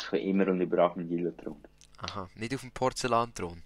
Ich 0.00 0.10
bin 0.10 0.20
immer 0.20 0.48
und 0.48 0.62
überall 0.62 0.86
auf 0.88 0.94
dem 0.94 1.08
Dildo-Thron. 1.08 1.62
Aha, 1.98 2.30
nicht 2.36 2.54
auf 2.54 2.62
dem 2.62 2.70
Porzellanthron. 2.72 3.62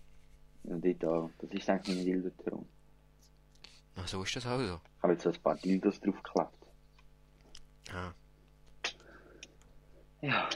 Und 0.65 0.85
dort 0.85 1.05
auch. 1.05 1.31
Das 1.39 1.51
ist 1.51 1.69
eigentlich 1.69 1.97
mein 1.97 2.05
Dildo-Thron. 2.07 2.67
Ach, 3.97 4.09
so 4.09 4.23
ist 4.23 4.35
das 4.37 4.47
also. 4.47 4.81
Ich 4.97 5.03
habe 5.03 5.13
jetzt 5.13 5.23
so 5.23 5.31
ein 5.31 5.41
paar 5.43 5.57
Dildos 5.57 6.01
draufgeklebt. 6.01 6.51
Ah, 7.93 8.13
Ja, 10.23 10.49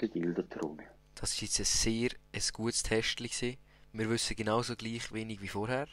der 0.00 0.08
Dildo-Thron. 0.08 0.80
das 1.14 1.36
war 1.36 1.42
jetzt 1.42 1.58
ein 1.60 1.64
sehr 1.64 2.10
ein 2.32 2.42
gutes 2.52 2.82
Testchen. 2.82 3.26
gewesen. 3.26 3.56
Wir 3.92 4.10
wissen 4.10 4.36
genauso 4.36 4.76
gleich 4.76 5.12
wenig 5.12 5.40
wie 5.40 5.48
vorher. 5.48 5.88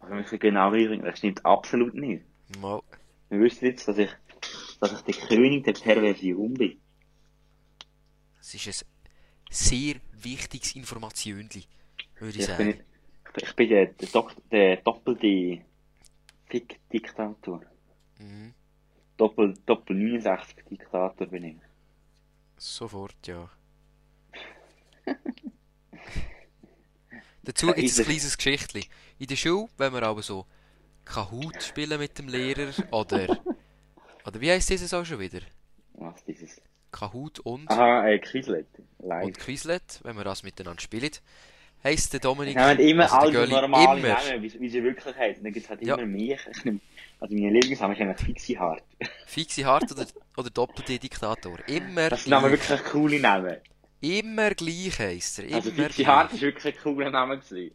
Also 0.00 0.14
wir 0.14 0.20
müssen 0.22 0.38
genau 0.38 0.70
reden, 0.70 1.02
das 1.02 1.18
stimmt 1.18 1.44
absolut 1.44 1.94
nicht. 1.94 2.24
Mal, 2.58 2.82
Wir 3.28 3.40
wissen 3.40 3.66
jetzt, 3.66 3.86
dass 3.86 3.98
ich, 3.98 4.10
dass 4.80 4.92
ich 4.92 5.00
der 5.02 5.14
König 5.28 5.64
der 5.64 5.74
Perversion 5.74 6.54
bin. 6.54 6.80
es 8.40 8.54
ist 8.54 8.84
ein 8.84 8.88
sehr 9.50 9.96
wichtiges 10.12 10.74
Informationli, 10.74 11.64
würde 12.22 12.38
ich 12.38 12.40
Ich 12.40 12.46
sagen. 12.46 12.68
ich 12.70 12.76
bin, 12.76 12.84
ich 13.36 13.56
bin 13.56 13.68
der, 13.68 13.86
der, 14.50 14.76
doppelte 14.78 15.62
Fick-Diktator. 16.46 17.62
Mhm. 18.18 18.54
Doppel, 19.16 19.54
Doppel 19.66 19.96
69 19.96 20.64
Diktator 20.70 21.26
bin 21.26 21.44
ich. 21.44 21.56
Sofort, 22.56 23.26
ja. 23.26 23.50
Dazu 27.44 27.66
gibt 27.72 27.88
es 27.88 27.98
ein 27.98 28.04
kleines 28.04 28.36
Geschichtli. 28.36 28.84
In 29.18 29.26
der 29.26 29.36
Schule, 29.36 29.68
wenn 29.76 29.92
wir 29.92 30.02
aber 30.04 30.22
so 30.22 30.46
Kahoot 31.04 31.62
spielen 31.62 31.98
mit 31.98 32.16
dem 32.18 32.28
Lehrer 32.28 32.72
oder 32.92 33.26
oder 34.26 34.40
wie 34.40 34.50
heisst 34.50 34.70
dieses 34.70 34.94
auch 34.94 35.04
schon 35.04 35.18
wieder? 35.18 35.40
Was 35.94 36.24
dieses? 36.24 36.60
Kahoot 36.92 37.40
und 37.40 37.68
Aha, 37.70 38.06
äh, 38.06 38.18
Quizlet. 38.18 38.68
Live. 38.98 39.24
und 39.24 39.38
Quizlet, 39.38 40.00
wenn 40.02 40.16
wir 40.16 40.24
das 40.24 40.42
miteinander 40.42 40.80
spielen, 40.80 41.10
heisst 41.84 42.12
der 42.12 42.20
Dominik 42.20 42.54
Ja, 42.56 42.68
haben 42.68 42.78
immer 42.78 43.12
also 43.12 43.30
der 43.30 43.40
alle 43.42 43.50
normale 43.50 43.98
immer. 44.00 44.08
Namen, 44.08 44.42
wie, 44.42 44.60
wie 44.60 44.68
sie 44.68 44.82
wirklich 44.82 45.14
heißen. 45.16 45.42
Dann 45.42 45.52
gibt 45.52 45.64
es 45.64 45.70
halt 45.70 45.84
Ja. 45.86 45.96
immer. 45.96 46.16
Ich 46.18 46.64
nehm, 46.64 46.80
also 47.20 47.34
meine 47.34 47.50
Lieblingsnamen 47.50 47.96
ist 47.96 48.02
eigentlich 48.02 48.26
Fixie 48.26 48.58
Hart. 48.58 48.82
Fixi 49.26 49.62
Hart 49.62 49.90
oder, 49.92 50.06
oder 50.36 50.50
Doppel-D-Diktator. 50.50 51.58
Immer 51.66 52.08
Das 52.10 52.24
sind 52.24 52.32
aber 52.32 52.50
wirklich 52.50 52.82
coole 52.84 53.18
Namen. 53.20 53.56
Immer 54.00 54.50
gleich 54.50 54.98
heisst 54.98 55.38
er. 55.38 55.44
Immer 55.46 55.56
Also 55.56 55.70
gleich. 55.72 56.06
Hart 56.06 56.32
ist 56.32 56.40
wirklich 56.42 56.74
ein 56.74 56.80
cooler 56.82 57.10
Name 57.10 57.38
gewesen. 57.38 57.72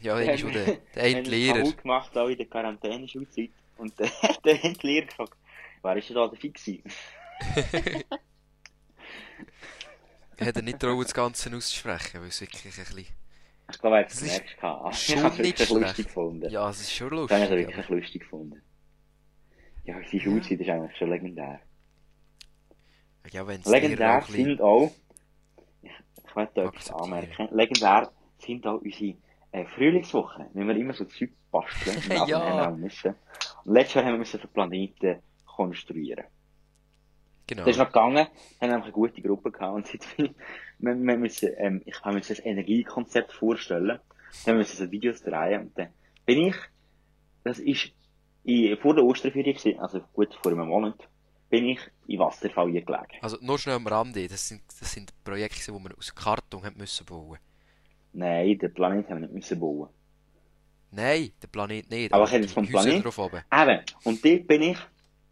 Ja, 0.00 0.18
dann 0.18 0.28
ist 0.28 0.40
schon 0.40 0.52
der, 0.52 0.64
der 0.94 1.02
haben 1.02 1.14
eine 1.16 1.22
Lehrer. 1.22 1.58
Kahoot 1.60 1.78
gemacht, 1.82 2.16
auch 2.18 2.28
in 2.28 2.36
der 2.36 2.46
Quarantäne-Schulzeit. 2.46 3.50
Und 3.78 3.98
der, 3.98 4.10
der 4.44 4.62
hat 4.62 4.82
die 4.82 4.86
Lehrer 4.86 5.06
gefragt, 5.06 5.34
wer 5.82 5.96
ist 5.96 6.08
denn 6.08 6.16
da 6.16 6.28
der 6.28 6.38
Fixie? 6.38 6.82
Er 10.36 10.62
nicht 10.62 10.80
trauen, 10.80 11.02
das 11.02 11.14
Ganze 11.14 11.54
auszusprechen, 11.56 12.20
weil 12.20 12.28
es 12.28 12.40
wirklich 12.40 12.64
ein 12.64 12.70
bisschen... 12.70 13.06
Ich 13.70 13.78
glaube, 13.78 13.96
er 13.96 14.04
hat 14.04 14.12
es 14.12 14.20
gemerkt. 14.20 14.56
Ich 14.92 15.16
habe 15.16 15.32
es 15.32 15.38
wirklich 15.38 15.70
lustig 15.70 16.06
gefunden. 16.06 16.50
Ja, 16.50 16.68
es 16.68 16.80
ist 16.80 16.92
schon 16.92 17.10
lustig. 17.10 17.36
habe 17.36 17.44
ich 17.44 17.50
also 17.50 17.54
aber- 17.54 17.76
wirklich 17.78 18.02
lustig 18.04 18.22
gefunden. 18.22 18.62
Ja, 19.84 19.96
unsere 19.96 20.20
Schulzeit 20.20 20.60
ist 20.60 20.68
eigentlich 20.68 20.96
schon 20.96 21.10
legendär. 21.10 21.60
Ja, 23.32 23.46
es 23.60 23.66
Legendär 23.66 24.20
bisschen... 24.20 24.44
sind 24.44 24.60
auch, 24.60 24.92
ich, 25.82 25.90
ich 26.26 26.34
möchte 26.34 26.62
etwas 26.62 26.90
anmerken, 26.90 27.48
legendär 27.52 28.10
sind 28.38 28.66
auch 28.66 28.80
unsere 28.80 29.16
äh, 29.52 29.64
Frühlingswochen, 29.74 30.46
wenn 30.52 30.68
wir 30.68 30.76
immer 30.76 30.92
so 30.92 31.04
Zeug 31.04 31.30
basteln 31.50 31.96
und 31.96 32.28
Ja. 32.28 32.68
Und 32.68 33.74
letztes 33.74 33.94
Jahr 33.94 34.04
haben 34.04 34.12
wir 34.12 34.18
müssen 34.18 34.40
so 34.40 34.48
Planeten 34.48 35.22
konstruieren. 35.46 36.24
Genau. 37.46 37.64
Das 37.64 37.72
ist 37.72 37.78
noch 37.78 37.88
gegangen, 37.88 38.26
haben 38.60 38.70
einfach 38.70 38.84
eine 38.84 38.92
gute 38.92 39.20
Gruppe 39.20 39.50
gehabt 39.50 39.74
und 39.74 39.86
seit 39.86 40.18
wir, 40.18 40.30
wir, 40.78 40.94
wir 40.94 41.16
müssen, 41.16 41.50
ähm, 41.58 41.82
ich 41.84 42.00
habe 42.02 42.14
mir 42.14 42.20
das 42.22 42.38
Energiekonzept 42.38 43.32
vorstellen, 43.32 43.98
dann 44.46 44.56
müssen 44.56 44.76
so 44.76 44.90
Videos 44.90 45.22
drehen 45.22 45.62
und 45.62 45.78
dann 45.78 45.88
bin 46.24 46.46
ich, 46.46 46.56
das 47.42 47.58
ist 47.58 47.92
in, 48.44 48.76
vor 48.78 48.94
der 48.94 49.04
Osterferien 49.04 49.56
gewesen, 49.56 49.78
also 49.78 50.00
gut 50.14 50.34
vor 50.42 50.52
einem 50.52 50.68
Monat, 50.68 51.08
bin 51.50 51.68
ich 51.68 51.80
in 52.06 52.18
Wasserfall 52.18 52.72
gelegen. 52.72 53.18
Also 53.20 53.36
nur 53.40 53.58
schnell 53.58 53.76
am 53.76 53.86
Rande, 53.86 54.26
das 54.26 54.48
sind, 54.48 54.62
das 54.80 54.92
sind 54.92 55.12
Projekte, 55.22 55.72
die 55.72 55.78
wir 55.78 55.96
aus 55.96 56.14
Karton 56.14 56.64
haben 56.64 56.78
müssen 56.78 57.04
bauen. 57.06 57.38
Nein, 58.12 58.58
den 58.58 58.72
Planet 58.72 59.08
haben 59.08 59.20
wir 59.20 59.28
nicht 59.28 59.34
müssen 59.34 59.60
bauen. 59.60 59.88
Nein, 60.90 61.32
der 61.42 61.48
Planet 61.48 61.90
nicht. 61.90 62.12
Aber 62.12 62.24
ich 62.24 62.30
die 62.30 62.48
vom 62.48 62.66
Planet-. 62.66 63.04
Eben, 63.04 63.80
und 64.04 64.24
dort 64.24 64.46
bin 64.46 64.62
ich 64.62 64.78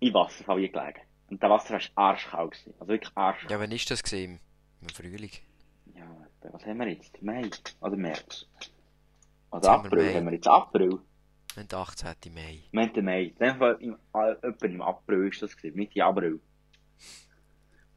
in 0.00 0.12
Wasserfall 0.12 0.56
gelegen. 0.56 1.00
Und 1.32 1.42
der 1.42 1.48
Wasser 1.48 1.72
war 1.72 1.80
arschkalt 1.94 2.50
gewesen. 2.50 2.74
Also 2.78 2.88
wirklich 2.92 3.16
arschkalt. 3.16 3.50
Ja, 3.50 3.58
wann 3.58 3.72
ist 3.72 3.90
das 3.90 4.02
gesehen? 4.02 4.38
Im 4.82 4.88
Frühling. 4.90 5.30
Ja, 5.94 6.04
was 6.42 6.66
haben 6.66 6.78
wir 6.78 6.88
jetzt? 6.88 7.22
Mai? 7.22 7.48
Oder 7.80 7.96
März? 7.96 8.46
Oder 9.50 9.56
Jetzt 9.56 9.68
haben 9.68 9.84
wir 9.84 9.92
April? 9.92 10.14
Haben 10.14 10.24
wir 10.26 10.32
jetzt 10.34 10.46
April? 10.46 10.90
Wir 11.54 11.62
haben 11.62 11.68
den 11.68 11.78
18. 11.78 12.34
Mai. 12.34 12.64
Wir 12.70 12.82
haben 12.82 12.92
den 12.92 13.04
Mai. 13.06 13.22
In 13.22 13.34
dem 13.36 13.56
Fall, 13.56 13.78
im, 13.80 13.96
äh, 14.12 14.66
im 14.66 14.82
April 14.82 15.28
ist 15.28 15.40
das 15.40 15.56
gewesen. 15.56 15.74
Mitte 15.74 16.04
April. 16.04 16.38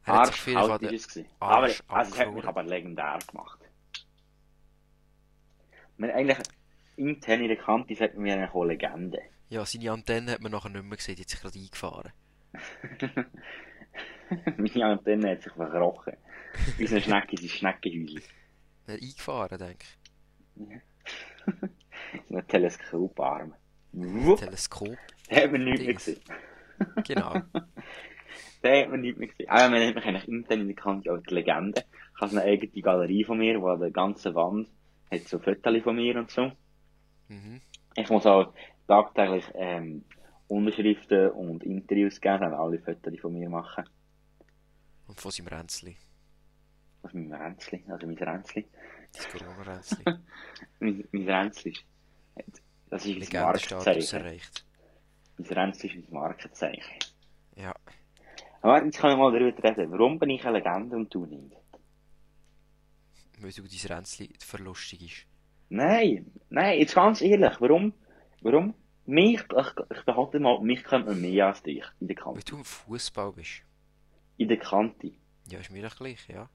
Arschkalt 0.04 0.80
von 0.80 0.88
ist 0.88 0.94
es 0.94 1.08
gewesen. 1.08 1.30
Aber, 1.38 1.56
Arsch 1.64 1.82
also 1.88 2.14
es 2.14 2.18
hat 2.18 2.32
mich 2.32 2.44
aber 2.46 2.62
legendär 2.62 3.18
gemacht. 3.30 3.60
Haben 5.98 6.10
eigentlich 6.10 6.38
intern 6.96 7.42
in 7.42 7.48
der 7.48 7.58
Kante 7.58 7.94
hatten 7.96 8.24
wir 8.24 8.32
eigentlich 8.32 8.54
auch 8.54 8.64
Legende. 8.64 9.20
Ja, 9.50 9.66
seine 9.66 9.92
Antenne 9.92 10.32
hat 10.32 10.40
man 10.40 10.52
nachher 10.52 10.70
nicht 10.70 10.86
mehr 10.86 10.96
gesehen, 10.96 11.16
die 11.16 11.22
hat 11.22 11.28
sich 11.28 11.40
gerade 11.42 11.58
eingefahren. 11.58 12.12
Meine 14.56 14.84
Antenne 14.86 15.30
hat 15.32 15.42
sich 15.42 15.52
verkrochen. 15.52 16.14
Unsere 16.78 17.00
Schnecke 17.00 17.34
ist 17.36 17.50
Schneckenhäuschen. 17.50 18.22
Er 18.86 18.94
hat 18.94 19.02
eingefahren, 19.02 19.58
denke 19.58 19.86
So 22.28 22.36
ein 22.36 22.48
Teleskoparm. 22.48 23.54
ich. 23.92 24.40
Teleskop. 24.40 24.96
da 25.28 25.36
hat 25.36 25.52
man 25.52 25.64
nichts 25.64 25.84
mehr 25.84 25.94
gesehen. 25.94 26.20
Genau. 27.06 27.40
Da 28.62 28.80
hat 28.80 28.90
man 28.90 29.00
nichts 29.00 29.18
mehr 29.18 29.28
gesehen. 29.28 29.48
Aber 29.48 29.68
man 29.70 29.86
hat 29.86 29.94
mich 29.94 30.04
eigentlich 30.04 30.28
intern 30.28 30.60
in 30.60 30.66
der 30.74 30.76
Kante 30.76 31.22
die 31.28 31.34
Legende. 31.34 31.84
Ich 32.14 32.20
habe 32.20 32.32
eine 32.32 32.42
eigene 32.42 32.82
Galerie 32.82 33.24
von 33.24 33.38
mir, 33.38 33.60
wo 33.60 33.68
an 33.68 33.80
der 33.80 33.90
ganzen 33.90 34.34
Wand 34.34 34.68
hat 35.10 35.28
so 35.28 35.38
Fotos 35.38 35.82
von 35.82 35.96
mir 35.96 36.16
und 36.16 36.30
so. 36.30 36.50
Mhm. 37.28 37.60
Ich 37.94 38.08
muss 38.10 38.26
auch 38.26 38.52
tagtäglich 38.88 39.44
ähm, 39.54 40.04
Unterschriften 40.48 41.30
und 41.30 41.64
Interviews 41.64 42.20
geben, 42.20 42.40
dann 42.40 42.54
alle 42.54 42.78
Fotos 42.78 43.18
von 43.20 43.32
mir 43.32 43.48
machen. 43.48 43.84
Und 45.06 45.20
von 45.20 45.30
seinem 45.30 45.48
Ränzli. 45.48 45.96
Das 47.02 47.12
ist 47.12 47.14
mein 47.14 47.32
Ränzli, 47.32 47.84
also 47.88 48.06
mein 48.06 48.16
Ränzli. 48.16 48.66
Das 49.12 49.28
Corona-Ränzli. 49.28 50.04
Mein, 50.80 51.08
mein 51.12 51.28
Ränzli 51.28 51.74
das 52.90 53.04
ist 53.04 53.32
mein 53.32 53.42
Markenzeichen. 53.42 54.16
erreicht. 54.18 54.64
Mein 55.38 55.48
Ränzli 55.48 55.88
ist 55.88 56.10
mein 56.10 56.20
Markenzeichen. 56.20 56.98
Ja. 57.56 57.74
Aber 58.62 58.84
jetzt 58.84 58.98
können 58.98 59.18
wir 59.18 59.30
mal 59.30 59.38
darüber 59.38 59.62
reden. 59.62 59.90
Warum 59.90 60.18
bin 60.18 60.30
ich 60.30 60.44
eine 60.44 60.58
Legende 60.58 60.96
und 60.96 61.12
du 61.12 61.26
nicht? 61.26 61.56
Weil 63.38 63.52
du 63.52 63.62
dein 63.62 63.96
Ränzli 63.96 64.32
verlustig 64.38 65.02
ist. 65.02 65.26
Nein, 65.68 66.30
nein, 66.48 66.78
jetzt 66.78 66.94
ganz 66.94 67.20
ehrlich, 67.20 67.60
warum, 67.60 67.92
warum? 68.40 68.74
Mich, 69.06 69.40
ich, 69.40 69.96
ich 69.98 70.04
behaupte 70.04 70.40
mal, 70.40 70.60
mich 70.60 70.82
kennt 70.84 71.06
man 71.06 71.20
mehr 71.20 71.46
als 71.48 71.62
dich 71.62 71.84
in 72.00 72.08
der 72.08 72.16
Weil 72.16 72.24
Kante. 72.24 72.44
du 72.44 72.56
im 72.56 72.64
Fußball 72.64 73.32
bist. 73.32 73.62
In 74.36 74.48
der 74.48 74.58
Kante. 74.58 75.12
Ja, 75.48 75.60
ist 75.60 75.70
mir 75.70 75.82
doch 75.82 75.96
gleich, 75.96 76.26
ja. 76.28 76.48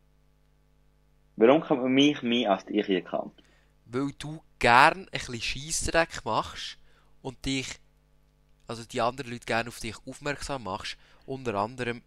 Warum 1.38 1.62
kann 1.62 1.80
man 1.82 1.92
mich 1.94 2.22
mehr 2.22 2.52
als 2.52 2.66
dich 2.66 2.88
erkannt? 2.90 3.42
Weil 3.86 4.12
du 4.20 4.42
gern 4.60 5.00
ein 5.00 5.10
bisschen 5.12 5.42
Scheissdreck 5.42 6.24
machst 6.26 6.78
und 7.22 7.46
dich, 7.46 7.68
also 8.68 8.84
die 8.86 9.02
anderen 9.02 9.32
Leute 9.32 9.46
gerne 9.46 9.70
auf 9.70 9.80
dich 9.80 9.96
aufmerksam 10.06 10.64
machst. 10.64 10.98
Unter 11.26 11.56
anderem, 11.56 12.02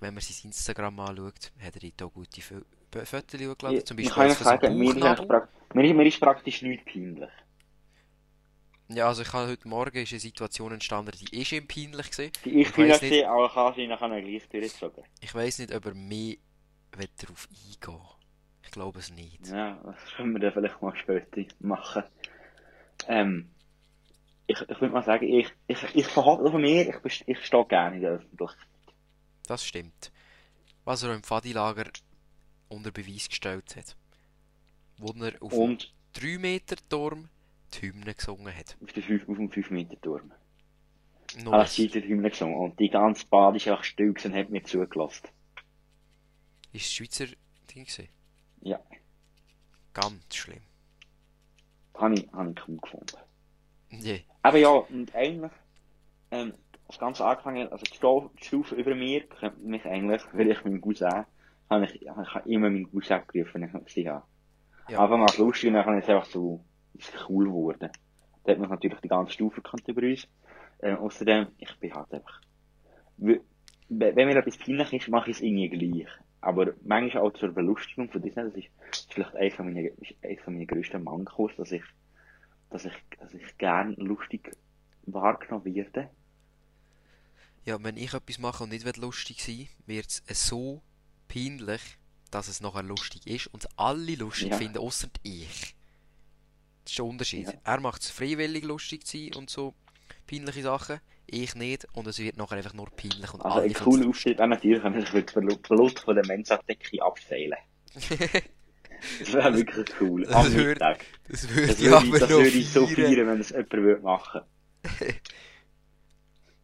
wenn 0.00 0.14
man 0.14 0.22
sein 0.22 0.50
Instagram 0.50 1.00
anschaut, 1.00 1.52
hat 1.60 1.76
er 1.82 2.06
auch 2.06 2.12
gute 2.12 2.40
Fo- 2.40 2.64
Fotos 3.04 3.40
hochgeladen. 3.40 3.84
Zum 3.84 3.98
ich 3.98 4.08
Beispiel 4.08 4.10
kann 4.10 4.22
eins 4.22 4.40
euch 4.40 4.44
sagen, 4.44 4.66
ist, 4.72 4.78
mir, 4.78 5.84
ist, 5.84 5.94
mir 5.94 6.06
ist 6.06 6.20
praktisch 6.20 6.62
nichts 6.62 6.84
peinlich. 6.84 7.30
Ja, 8.88 9.08
also 9.08 9.22
ich 9.22 9.32
habe 9.32 9.48
heute 9.48 9.66
Morgen 9.66 9.96
ist 9.96 10.12
eine 10.12 10.20
Situation 10.20 10.72
entstanden, 10.72 11.12
die 11.18 11.40
ist 11.40 11.52
ihm 11.52 11.66
peinlich 11.66 12.10
gewesen. 12.10 12.32
Die 12.44 12.50
ich 12.60 12.68
Ich 12.68 12.72
peinlich 12.74 12.92
weiss 12.94 13.02
nicht- 13.02 13.10
sehe, 13.12 13.30
aber 13.30 13.48
kannst 13.50 13.78
du 13.78 13.86
nachher 13.86 14.20
gleich 14.20 14.48
durchgezogen. 14.48 15.04
Ich 15.20 15.34
weiß 15.34 15.58
nicht, 15.60 15.74
ob 15.74 15.86
er 15.86 15.94
mehr 15.94 16.36
darauf 17.18 17.48
eingehen 17.50 18.00
Ich 18.62 18.70
glaube 18.70 18.98
es 18.98 19.10
nicht. 19.10 19.46
Ja, 19.48 19.80
das 19.84 19.96
können 20.16 20.32
wir 20.32 20.40
dann 20.40 20.52
vielleicht 20.52 20.82
mal 20.82 20.94
später 20.96 21.42
machen. 21.60 22.02
Ähm, 23.08 23.50
ich, 24.46 24.60
ich 24.60 24.80
würde 24.80 24.92
mal 24.92 25.02
sagen, 25.02 25.26
ich, 25.26 25.48
ich, 25.66 25.82
ich 25.94 26.06
verhalte 26.06 26.50
von 26.50 26.60
mir, 26.60 26.88
ich, 27.04 27.24
ich 27.26 27.44
stehe 27.46 27.64
gerne 27.64 27.96
in 27.96 28.02
der 28.02 28.10
Öffentlichkeit. 28.12 28.66
Das 29.46 29.64
stimmt. 29.64 30.12
Was 30.84 31.02
er 31.02 31.14
im 31.14 31.22
Fadi-Lager 31.22 31.90
unter 32.68 32.90
Beweis 32.90 33.28
gestellt 33.30 33.76
hat. 33.76 33.96
Wo 34.98 35.14
er 35.24 35.42
auf 35.42 35.52
Und 35.54 35.92
3 36.12 36.38
Meter 36.38 36.76
Turm 36.88 37.28
die 37.80 37.88
Hymne 37.88 38.14
gesungen 38.14 38.54
hat. 38.54 38.76
auf, 38.82 38.92
den 38.92 39.02
fünf, 39.02 39.28
auf 39.28 39.36
dem 39.36 39.50
5-Meter-Turm. 39.50 40.32
Nur 41.42 41.54
Alles 41.54 41.74
Schweizer 41.74 42.00
Hymne 42.00 42.30
gesungen. 42.30 42.56
Und 42.56 42.78
die 42.78 42.90
ganze 42.90 43.26
Bad 43.26 43.56
ist 43.56 43.68
einfach 43.68 43.84
still 43.84 44.14
und 44.24 44.34
hat 44.34 44.50
mir 44.50 44.62
zugelassen. 44.62 45.28
ist 46.72 46.86
das 46.86 46.92
Schweizer 46.92 47.26
Ding 47.74 47.84
gewesen? 47.84 48.08
Ja. 48.60 48.80
Ganz 49.92 50.34
schlimm. 50.34 50.62
Habe 51.94 52.14
ich, 52.14 52.32
habe 52.32 52.50
ich 52.50 52.68
cool 52.68 52.78
gefunden. 52.78 53.16
Je. 53.90 54.22
Aber 54.42 54.58
ja, 54.58 54.68
und 54.68 55.14
eigentlich, 55.14 55.52
ähm, 56.30 56.54
das 56.88 56.98
Ganze 56.98 57.24
angefangen, 57.24 57.68
also 57.68 57.84
die 57.84 58.44
Stufe 58.44 58.74
über 58.74 58.94
mir, 58.94 59.24
mich 59.62 59.84
eigentlich, 59.84 60.22
weil 60.32 60.50
ich 60.50 60.64
meinen 60.64 60.80
Cousin, 60.80 61.24
habe 61.70 61.84
ich, 61.84 62.02
ich 62.02 62.08
habe 62.08 62.48
immer 62.48 62.70
meinen 62.70 62.90
Cousin 62.90 63.22
gerufen, 63.26 63.62
wenn 63.62 63.78
ich 63.78 63.84
gesehen 63.86 64.10
habe. 64.10 64.26
Ja. 64.88 65.00
Einfach 65.02 65.16
mal 65.16 65.38
lustig 65.38 65.68
und 65.68 65.74
dann 65.74 65.98
ist 65.98 66.04
es 66.04 66.10
einfach 66.10 66.26
so, 66.26 66.62
ist 66.94 67.12
cool 67.28 67.46
geworden. 67.46 67.90
Da 68.44 68.52
hat 68.52 68.58
man 68.58 68.70
natürlich 68.70 69.00
die 69.00 69.08
ganze 69.08 69.32
Stufe 69.32 69.60
gekannt 69.62 69.88
über 69.88 70.02
uns. 70.02 70.28
Ähm, 70.82 70.96
außerdem, 70.98 71.48
ich 71.58 71.74
bin 71.78 71.94
halt 71.94 72.12
einfach, 72.12 72.40
wenn 73.16 73.40
mir 73.88 74.36
etwas 74.36 74.58
peinlich 74.58 74.92
ist, 74.92 75.08
mache 75.08 75.30
ich 75.30 75.36
es 75.36 75.42
irgendwie 75.42 75.68
gleich. 75.70 76.08
Aber 76.40 76.74
manchmal 76.84 77.22
auch 77.22 77.32
zur 77.32 77.52
Belustigung 77.52 78.10
von 78.10 78.20
Disney, 78.20 78.42
das 78.44 78.54
ist, 78.54 78.68
das 78.90 79.00
ist 79.00 79.12
vielleicht 79.14 79.36
eines 79.36 79.54
von 79.54 79.66
meinen, 79.66 79.86
ist 79.86 80.14
eines 80.22 80.40
von 80.42 80.54
meinen 80.54 80.66
grössten 80.66 81.02
Mankos, 81.02 81.52
dass 81.56 81.72
ich, 81.72 81.82
dass 82.70 82.84
ich, 82.84 82.92
dass 83.18 83.32
ich 83.32 83.56
gern 83.58 83.94
lustig 83.94 84.52
wahrgenommen 85.06 85.64
werde. 85.74 86.10
Ja, 87.64 87.82
wenn 87.82 87.96
ich 87.96 88.12
etwas 88.12 88.38
mache 88.38 88.64
und 88.64 88.70
nicht 88.70 88.96
lustig 88.98 89.42
sein 89.42 89.68
wird 89.86 90.22
es 90.26 90.46
so 90.46 90.82
peinlich, 91.28 91.80
dass 92.30 92.48
es 92.48 92.60
nachher 92.60 92.82
lustig 92.82 93.26
ist 93.26 93.46
und 93.46 93.66
alle 93.78 94.16
lustig 94.16 94.50
Ja. 94.50 94.56
finden, 94.58 94.78
außer 94.78 95.08
ich. 95.22 95.74
Das 96.84 96.92
ist 96.92 96.98
der 96.98 97.04
Unterschied. 97.06 97.46
Ja. 97.46 97.54
Er 97.64 97.80
macht 97.80 98.02
es 98.02 98.10
freiwillig 98.10 98.64
lustig 98.64 99.06
zu 99.06 99.16
sein 99.18 99.34
und 99.34 99.50
so 99.50 99.74
peinliche 100.26 100.62
Sachen, 100.62 101.00
ich 101.26 101.54
nicht 101.54 101.86
und 101.94 102.06
es 102.06 102.18
wird 102.18 102.36
nachher 102.36 102.56
einfach 102.58 102.74
nur 102.74 102.90
peinlich 102.90 103.32
und 103.32 103.40
Also 103.42 103.60
ein 103.60 103.72
cooler 103.72 104.08
Auftritt 104.08 104.38
wäre 104.38 104.48
natürlich, 104.48 104.82
wenn 104.84 104.92
man 104.92 105.06
sich 105.06 105.24
den 105.26 105.46
Blut 105.62 105.98
von 106.00 106.14
der 106.14 106.26
Mensa-Decke 106.26 107.02
abseilen. 107.02 107.58
Das 109.18 109.34
wäre 109.34 109.54
wirklich 109.54 109.86
cool. 110.00 110.22
Das 110.24 110.34
Am 110.34 110.52
würde- 110.54 110.68
Mittag. 110.70 111.04
Das 111.28 111.46
würde 111.50 111.66
Das 111.66 111.78
ich 111.80 111.90
würde, 111.90 112.18
das 112.20 112.28
würde 112.30 112.48
ich 112.48 112.70
so 112.70 112.86
feiern. 112.86 113.26
wenn 113.26 113.38
das 113.38 113.50
jemand 113.50 113.72
würde 113.72 114.02
machen. 114.02 114.40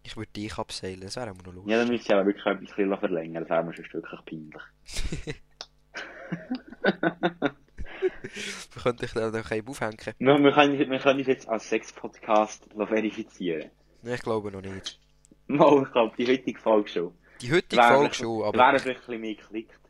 Ich 0.03 0.17
würde 0.17 0.31
dich 0.33 0.57
abseilen, 0.59 1.01
das 1.03 1.17
wäre 1.17 1.31
auch 1.31 1.37
noch 1.37 1.53
lustig. 1.53 1.71
Ja, 1.71 1.79
dann 1.79 1.89
müsste 1.89 2.07
ich 2.09 2.15
aber 2.15 2.27
wirklich 2.27 2.47
ein 2.47 2.61
bisschen 2.61 2.99
verlängern, 2.99 3.43
das 3.47 3.51
wäre 3.51 3.63
mir 3.65 3.75
schon 3.75 3.85
wirklich 3.93 4.25
peinlich. 4.25 4.63
Wir 8.75 8.83
könnten 8.83 9.01
dich 9.01 9.13
da 9.13 9.31
noch 9.31 9.51
eben 9.51 9.69
aufhängen. 9.69 9.97
Wir, 10.19 10.39
wir, 10.39 10.53
können, 10.53 10.79
wir 10.79 10.99
können 10.99 11.19
uns 11.19 11.29
jetzt 11.29 11.49
als 11.49 11.69
Sex-Podcast 11.69 12.67
verifizieren. 12.75 13.71
Nein, 14.03 14.15
ich 14.15 14.23
glaube 14.23 14.51
noch 14.53 14.63
nicht. 14.63 15.01
Mal, 15.47 15.83
ich 15.83 15.93
glaube, 15.93 16.15
die 16.17 16.27
heutige 16.27 16.61
Folge 16.61 16.89
schon. 16.89 17.15
Die 17.41 17.51
heutige 17.53 17.77
Wäre 17.83 17.95
Folge 17.95 18.15
schon, 18.15 18.39
Wäre 18.39 18.47
aber 18.65 18.79
vielleicht 18.79 19.01
ein 19.01 19.07
bisschen 19.07 19.21
mehr 19.21 19.35
geklickt. 19.35 19.81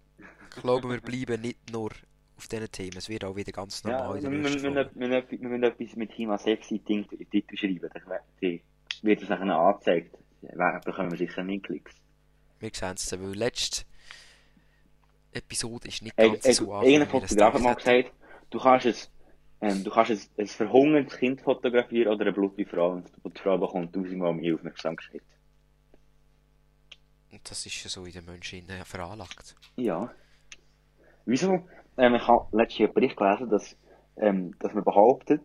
ich 0.57 0.63
glaube, 0.63 0.89
wir 0.89 1.01
bleiben 1.01 1.41
nicht 1.43 1.71
nur 1.73 1.91
auf 2.37 2.49
diesen 2.49 2.71
Themen. 2.73 2.97
Es 2.97 3.09
wird 3.09 3.25
auch 3.25 3.37
wieder 3.37 3.53
ganz 3.53 3.83
Ja, 3.83 3.91
normal 3.91 4.21
der 4.21 4.31
wir, 4.31 4.39
nächsten 4.39 4.75
wir, 4.75 4.91
wir, 4.95 5.11
wir, 5.31 5.49
müssen 5.49 5.63
etwas 5.63 5.97
mit 5.97 6.13
Thema 6.15 6.39
Sexy-Ding 6.39 7.07
Titel 7.31 7.57
schreiben. 7.57 7.91
Dann 7.93 8.21
wird- 9.03 9.23
es 9.23 9.29
nachher 9.29 9.55
angezeigt. 9.59 10.17
Dann 10.43 10.81
bekommen 10.81 11.11
wir 11.11 11.19
sicher 11.19 11.45
mehr 11.45 11.61
Klicks. 11.61 11.95
Wir 12.59 12.71
sehen 12.73 12.95
es 12.97 13.07
dann, 13.07 13.23
weil 13.23 13.35
letzte 13.35 13.85
Episode 15.33 15.89
ist 15.89 16.03
nicht 16.03 16.17
ganz 16.17 16.45
ey, 16.45 16.53
so 16.55 16.65
Irgendein 16.83 17.13
wir 17.13 17.23
es 17.23 17.31
Fotograf 17.31 17.55
hat 17.55 17.61
mal 17.63 17.75
gesagt, 17.75 18.13
du 18.51 18.59
kannst 18.59 18.87
es, 18.87 19.11
ähm, 19.61 19.85
du 19.85 19.91
kannst 19.91 20.11
es, 20.11 20.31
ein 20.39 20.47
verhungertes 20.47 21.19
Kind 21.19 21.41
fotografieren 21.41 22.13
oder 22.13 22.23
eine 22.23 22.33
blutige 22.33 22.69
Frau 22.69 22.93
und 22.93 23.11
die 23.25 23.41
Frau 23.41 23.59
bekommt 23.59 23.95
tausendmal 23.95 24.35
mehr 24.35 24.55
Aufmerksamkeit. 24.55 25.23
Und 27.33 27.49
das 27.49 27.65
ist 27.65 27.83
ja 27.85 27.89
so 27.89 28.05
in 28.05 28.13
den 28.13 28.25
Menschen 28.25 28.59
innen 28.59 28.85
veranlagt. 28.85 29.55
Ja. 29.77 30.13
Wieso? 31.25 31.67
Ähm, 31.97 32.15
ich 32.15 32.27
habe 32.27 32.57
letztens 32.57 32.81
einen 32.81 32.95
Bericht 32.95 33.17
gelesen, 33.17 33.51
dass, 33.51 33.77
ähm, 34.17 34.59
dass 34.59 34.75
man 34.75 34.85
behauptet, 34.85 35.43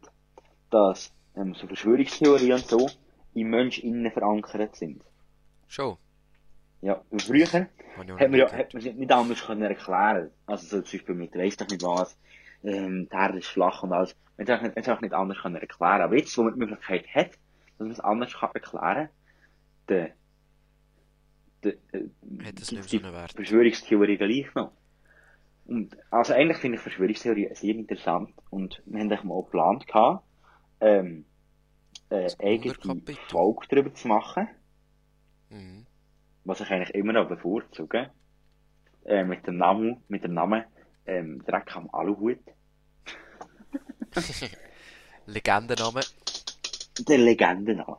dass 0.72 1.14
ähm, 1.36 1.54
so 1.54 1.68
Verschwörungstheorien 1.68 2.54
und 2.54 2.68
so 2.68 2.90
im 3.34 3.50
Mensch 3.50 3.80
innen 3.80 4.12
verankert 4.12 4.76
sind. 4.76 5.04
Schon. 5.68 5.98
Ja, 6.82 7.02
und 7.10 7.22
früher 7.22 7.48
hat 7.48 7.70
man 7.98 8.34
ja 8.34 8.52
hat 8.52 8.74
man 8.74 8.84
nicht 8.84 9.12
anders 9.12 9.46
können 9.46 9.64
erklären. 9.64 10.32
Also 10.46 10.68
so 10.68 10.82
zum 10.82 11.00
Beispiel 11.00 11.16
mit 11.16 11.36
weiss 11.36 11.58
doch 11.58 11.68
nicht 11.68 11.84
was, 11.84 12.18
ähm, 12.66 13.08
die 13.10 13.16
Erde 13.16 13.38
ist 13.38 13.48
flach 13.48 13.84
und 13.84 13.94
alles. 13.94 14.16
Man 14.38 14.48
hat 14.48 14.74
es 14.76 14.90
auch 14.90 15.02
nicht 15.02 15.14
anders 15.14 15.38
können 15.42 15.56
erklären. 15.56 16.02
Aber 16.02 16.18
jetzt, 16.18 16.38
wo 16.38 16.44
man 16.44 16.54
die 16.54 16.60
Möglichkeit 16.60 17.08
hat, 17.14 17.32
dass 17.78 17.80
man 17.80 17.92
es 17.92 18.00
anders 18.00 18.34
kann 18.34 18.50
erklären, 18.54 19.10
dann, 19.88 20.10
dann, 21.62 21.74
äh, 21.92 22.00
Hat 22.40 22.56
gibt's 22.56 22.72
nicht 22.72 22.90
so 22.90 22.98
einen 22.98 23.14
Wert. 23.14 23.34
Verschwörungstheorie 23.34 24.18
gleich 24.18 24.54
noch. 24.56 24.72
Und, 25.66 25.98
also 26.12 26.34
eigentlich 26.34 26.58
finde 26.58 26.78
ich 26.78 26.82
Verschwörungstheorie 26.82 27.50
sehr 27.54 27.76
interessant 27.76 28.34
und 28.50 28.82
wir 28.86 29.00
haben 29.00 29.28
mal 29.28 29.42
geplant 29.42 29.88
gehabt, 29.88 30.24
ähm, 30.80 31.26
äh, 32.10 32.30
eigene. 32.40 32.76
Folge 33.30 33.68
darüber 33.70 33.94
zu 33.94 34.08
machen 34.08 34.48
Mhm. 35.50 35.86
was 36.44 36.62
ich 36.62 36.70
eigentlich 36.70 36.94
immer 36.96 37.14
noch 37.14 37.28
bevorzuge, 37.28 38.12
äh, 39.06 39.24
mit 39.24 39.48
dem 39.48 39.58
Namen, 39.58 40.04
mit 40.08 40.24
dem 40.24 40.34
Namen, 40.34 40.64
ähm, 41.06 41.44
Dreck 41.46 41.76
am 41.76 41.90
Aluhut. 41.92 42.40
Legendenname. 45.26 46.02
Der 47.08 47.18
Legendenname. 47.18 47.98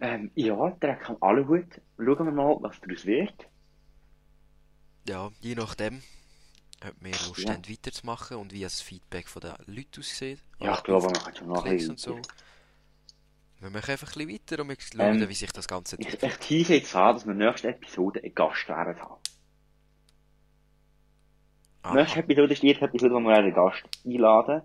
Ähm, 0.00 0.30
ja, 0.34 0.70
Dreck 0.80 1.10
am 1.10 1.16
Aluhut. 1.20 1.80
Schauen 1.98 2.26
wir 2.26 2.32
mal, 2.32 2.56
was 2.60 2.80
daraus 2.80 3.04
wird. 3.04 3.34
Ja, 5.08 5.30
je 5.40 5.54
nachdem, 5.54 6.02
ob 6.84 6.94
wir 7.00 7.10
Lust 7.26 7.38
Ja. 7.38 7.54
haben 7.54 7.68
weiterzumachen 7.68 8.36
und 8.36 8.52
wie 8.52 8.60
das 8.62 8.80
Feedback 8.80 9.26
von 9.28 9.40
den 9.40 9.54
Leuten 9.66 10.00
aussieht. 10.00 10.40
Ja, 10.60 10.74
ich 10.74 10.82
glaube, 10.84 11.06
man 11.06 11.14
kann 11.14 11.34
schon 11.34 11.48
noch 11.48 11.64
ein 11.64 11.90
und 11.90 11.98
so. 11.98 12.20
Wir 13.60 13.70
machen 13.70 13.90
einfach 13.90 14.14
ein 14.14 14.26
bisschen 14.26 14.40
weiter 14.48 14.62
und 14.62 14.68
wir 14.68 14.76
schauen, 14.80 15.22
Ähm, 15.22 15.28
wie 15.28 15.34
sich 15.34 15.50
das 15.50 15.66
Ganze 15.66 15.96
Ich, 15.98 16.06
entwickelt. 16.06 16.32
ich 16.32 16.38
tease 16.46 16.74
jetzt 16.74 16.94
an, 16.94 17.16
dass 17.16 17.26
wir 17.26 17.34
nächste 17.34 17.68
Episode 17.68 18.22
einen 18.22 18.34
Gast 18.34 18.68
werden 18.68 18.96
haben. 19.00 19.16
Aha. 21.88 21.94
Nächste 21.94 22.20
Episode 22.20 22.52
ist 22.52 22.62
die 22.62 22.70
Episode, 22.70 23.14
wo 23.14 23.20
wir 23.20 23.34
einen 23.34 23.54
Gast 23.54 23.82
einladen. 24.04 24.62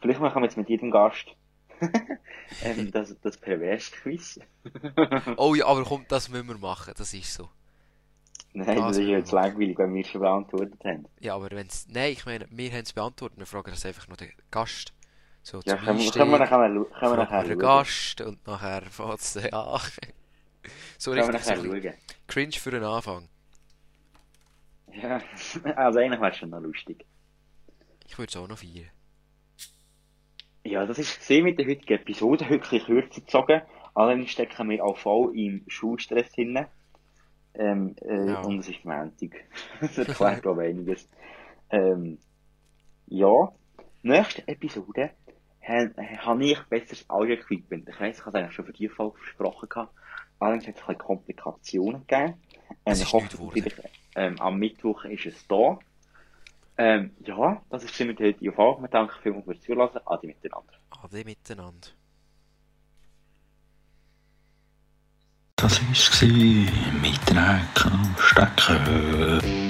Vielleicht 0.00 0.20
machen 0.20 0.42
wir 0.42 0.46
jetzt 0.46 0.56
mit 0.56 0.68
jedem 0.68 0.90
Gast 0.90 1.26
ähm, 2.62 2.90
das, 2.92 3.14
das 3.20 3.36
Pervers-Quiz. 3.38 4.40
Oh 5.36 5.54
ja, 5.54 5.66
aber 5.66 5.84
komm, 5.84 6.04
das 6.08 6.28
müssen 6.28 6.48
wir 6.48 6.58
machen, 6.58 6.92
das 6.96 7.12
ist 7.14 7.32
so. 7.34 7.48
Nein, 8.52 8.66
Das 8.66 8.76
das 8.76 8.76
ist 8.76 8.96
müssen 8.98 9.06
wir 9.10 9.18
jetzt 9.18 9.32
langweilig, 9.32 9.78
wenn 9.78 9.94
wir 9.94 10.00
es 10.02 10.08
schon 10.08 10.20
beantwortet 10.20 10.82
haben. 10.84 11.06
Ja, 11.20 11.34
aber 11.34 11.50
wenn's. 11.52 11.86
Nein, 11.90 12.12
ich 12.12 12.26
meine, 12.26 12.46
wir 12.50 12.70
haben 12.72 12.82
es 12.82 12.92
beantwortet, 12.92 13.38
wir 13.38 13.46
fragen 13.46 13.70
das 13.70 13.84
einfach 13.86 14.08
noch 14.08 14.16
den 14.16 14.32
Gast. 14.50 14.92
So 15.42 15.60
Ja, 15.64 15.76
können, 15.76 15.98
wir- 15.98 16.10
können 16.10 16.30
wir 16.30 16.38
nachher, 16.38 16.58
können 16.58 16.86
wir 17.00 17.16
nachher 17.16 17.44
den. 17.44 17.58
Gast 17.58 18.20
und 18.20 18.46
nachher 18.46 18.82
fängt 18.82 19.20
es 19.20 19.36
an. 19.36 19.80
so 20.98 21.12
Können 21.12 21.28
wir 21.32 21.72
richtig 21.72 21.94
cringe 22.26 22.52
für 22.52 22.70
den 22.72 22.84
Anfang. 22.84 23.28
Ja, 24.92 25.20
also 25.76 25.98
eigentlich 25.98 26.20
wäre 26.20 26.30
es 26.30 26.36
schon 26.36 26.50
noch 26.50 26.60
lustig. 26.60 27.04
Ich 28.06 28.18
würde 28.18 28.30
es 28.30 28.36
auch 28.36 28.48
noch 28.48 28.58
feiern. 28.58 28.90
Ja, 30.64 30.86
das 30.86 30.98
ist 30.98 31.18
gesehen 31.18 31.44
mit 31.44 31.58
der 31.58 31.66
heutigen 31.66 31.94
Episode, 31.94 32.48
wirklich 32.48 32.84
kürzer 32.84 33.20
gezogen. 33.20 33.62
Allerdings 33.94 34.30
stecken 34.30 34.68
wir 34.68 34.84
auch 34.84 34.98
voll 34.98 35.36
im 35.36 35.64
Schulstress 35.66 36.32
hinten. 36.34 36.66
Ähm, 37.54 37.96
äh, 38.02 38.28
Ja. 38.28 38.42
Und 38.42 38.60
es 38.60 38.68
ist 38.68 38.84
Montag. 38.84 39.44
das 39.80 39.98
erklärt, 39.98 40.44
ich, 40.44 40.58
einiges. 40.58 41.08
Ähm, 41.70 42.18
ja, 43.06 43.52
nächste 44.02 44.46
Episode 44.46 45.10
habe 45.62 45.94
hab 45.96 46.40
ich 46.40 46.58
besseres 46.64 47.08
Audio-Equipment. 47.08 47.88
Ich 47.88 48.00
weiss, 48.00 48.18
ich 48.18 48.26
habe 48.26 48.30
es 48.30 48.42
eigentlich 48.42 48.54
schon 48.54 48.64
für 48.66 48.72
die 48.72 48.88
Folge 48.88 49.18
versprochen. 49.18 49.88
Allerdings 50.38 50.68
hat 50.68 50.76
es 50.76 50.88
ein 50.88 50.98
Komplikationen 50.98 52.06
gegeben. 52.06 52.34
Ähm, 52.84 52.92
Es 52.92 52.98
ich 53.00 53.06
ist 53.06 53.12
hoffe, 53.12 53.26
ähm, 54.14 54.40
am 54.40 54.58
Mittwoch 54.58 55.04
ist 55.04 55.26
es 55.26 55.46
da. 55.46 55.78
Ähm, 56.76 57.10
ja, 57.24 57.60
das 57.70 57.84
ist 57.84 57.98
mit 58.00 58.18
der 58.20 58.28
heutige 58.28 58.52
Folge. 58.52 58.82
Wir 58.82 58.88
danken 58.88 59.14
vielmals 59.22 59.44
fürs 59.44 59.60
Zuhören. 59.60 60.00
Adi 60.06 60.28
miteinander. 60.28 60.72
Ade 60.90 61.24
miteinander. 61.24 61.88
Das 65.56 65.80
gewesen 65.80 66.70
mit 67.02 67.18
Dreck 67.26 67.86
am 67.86 68.14
Stecken. 68.16 69.67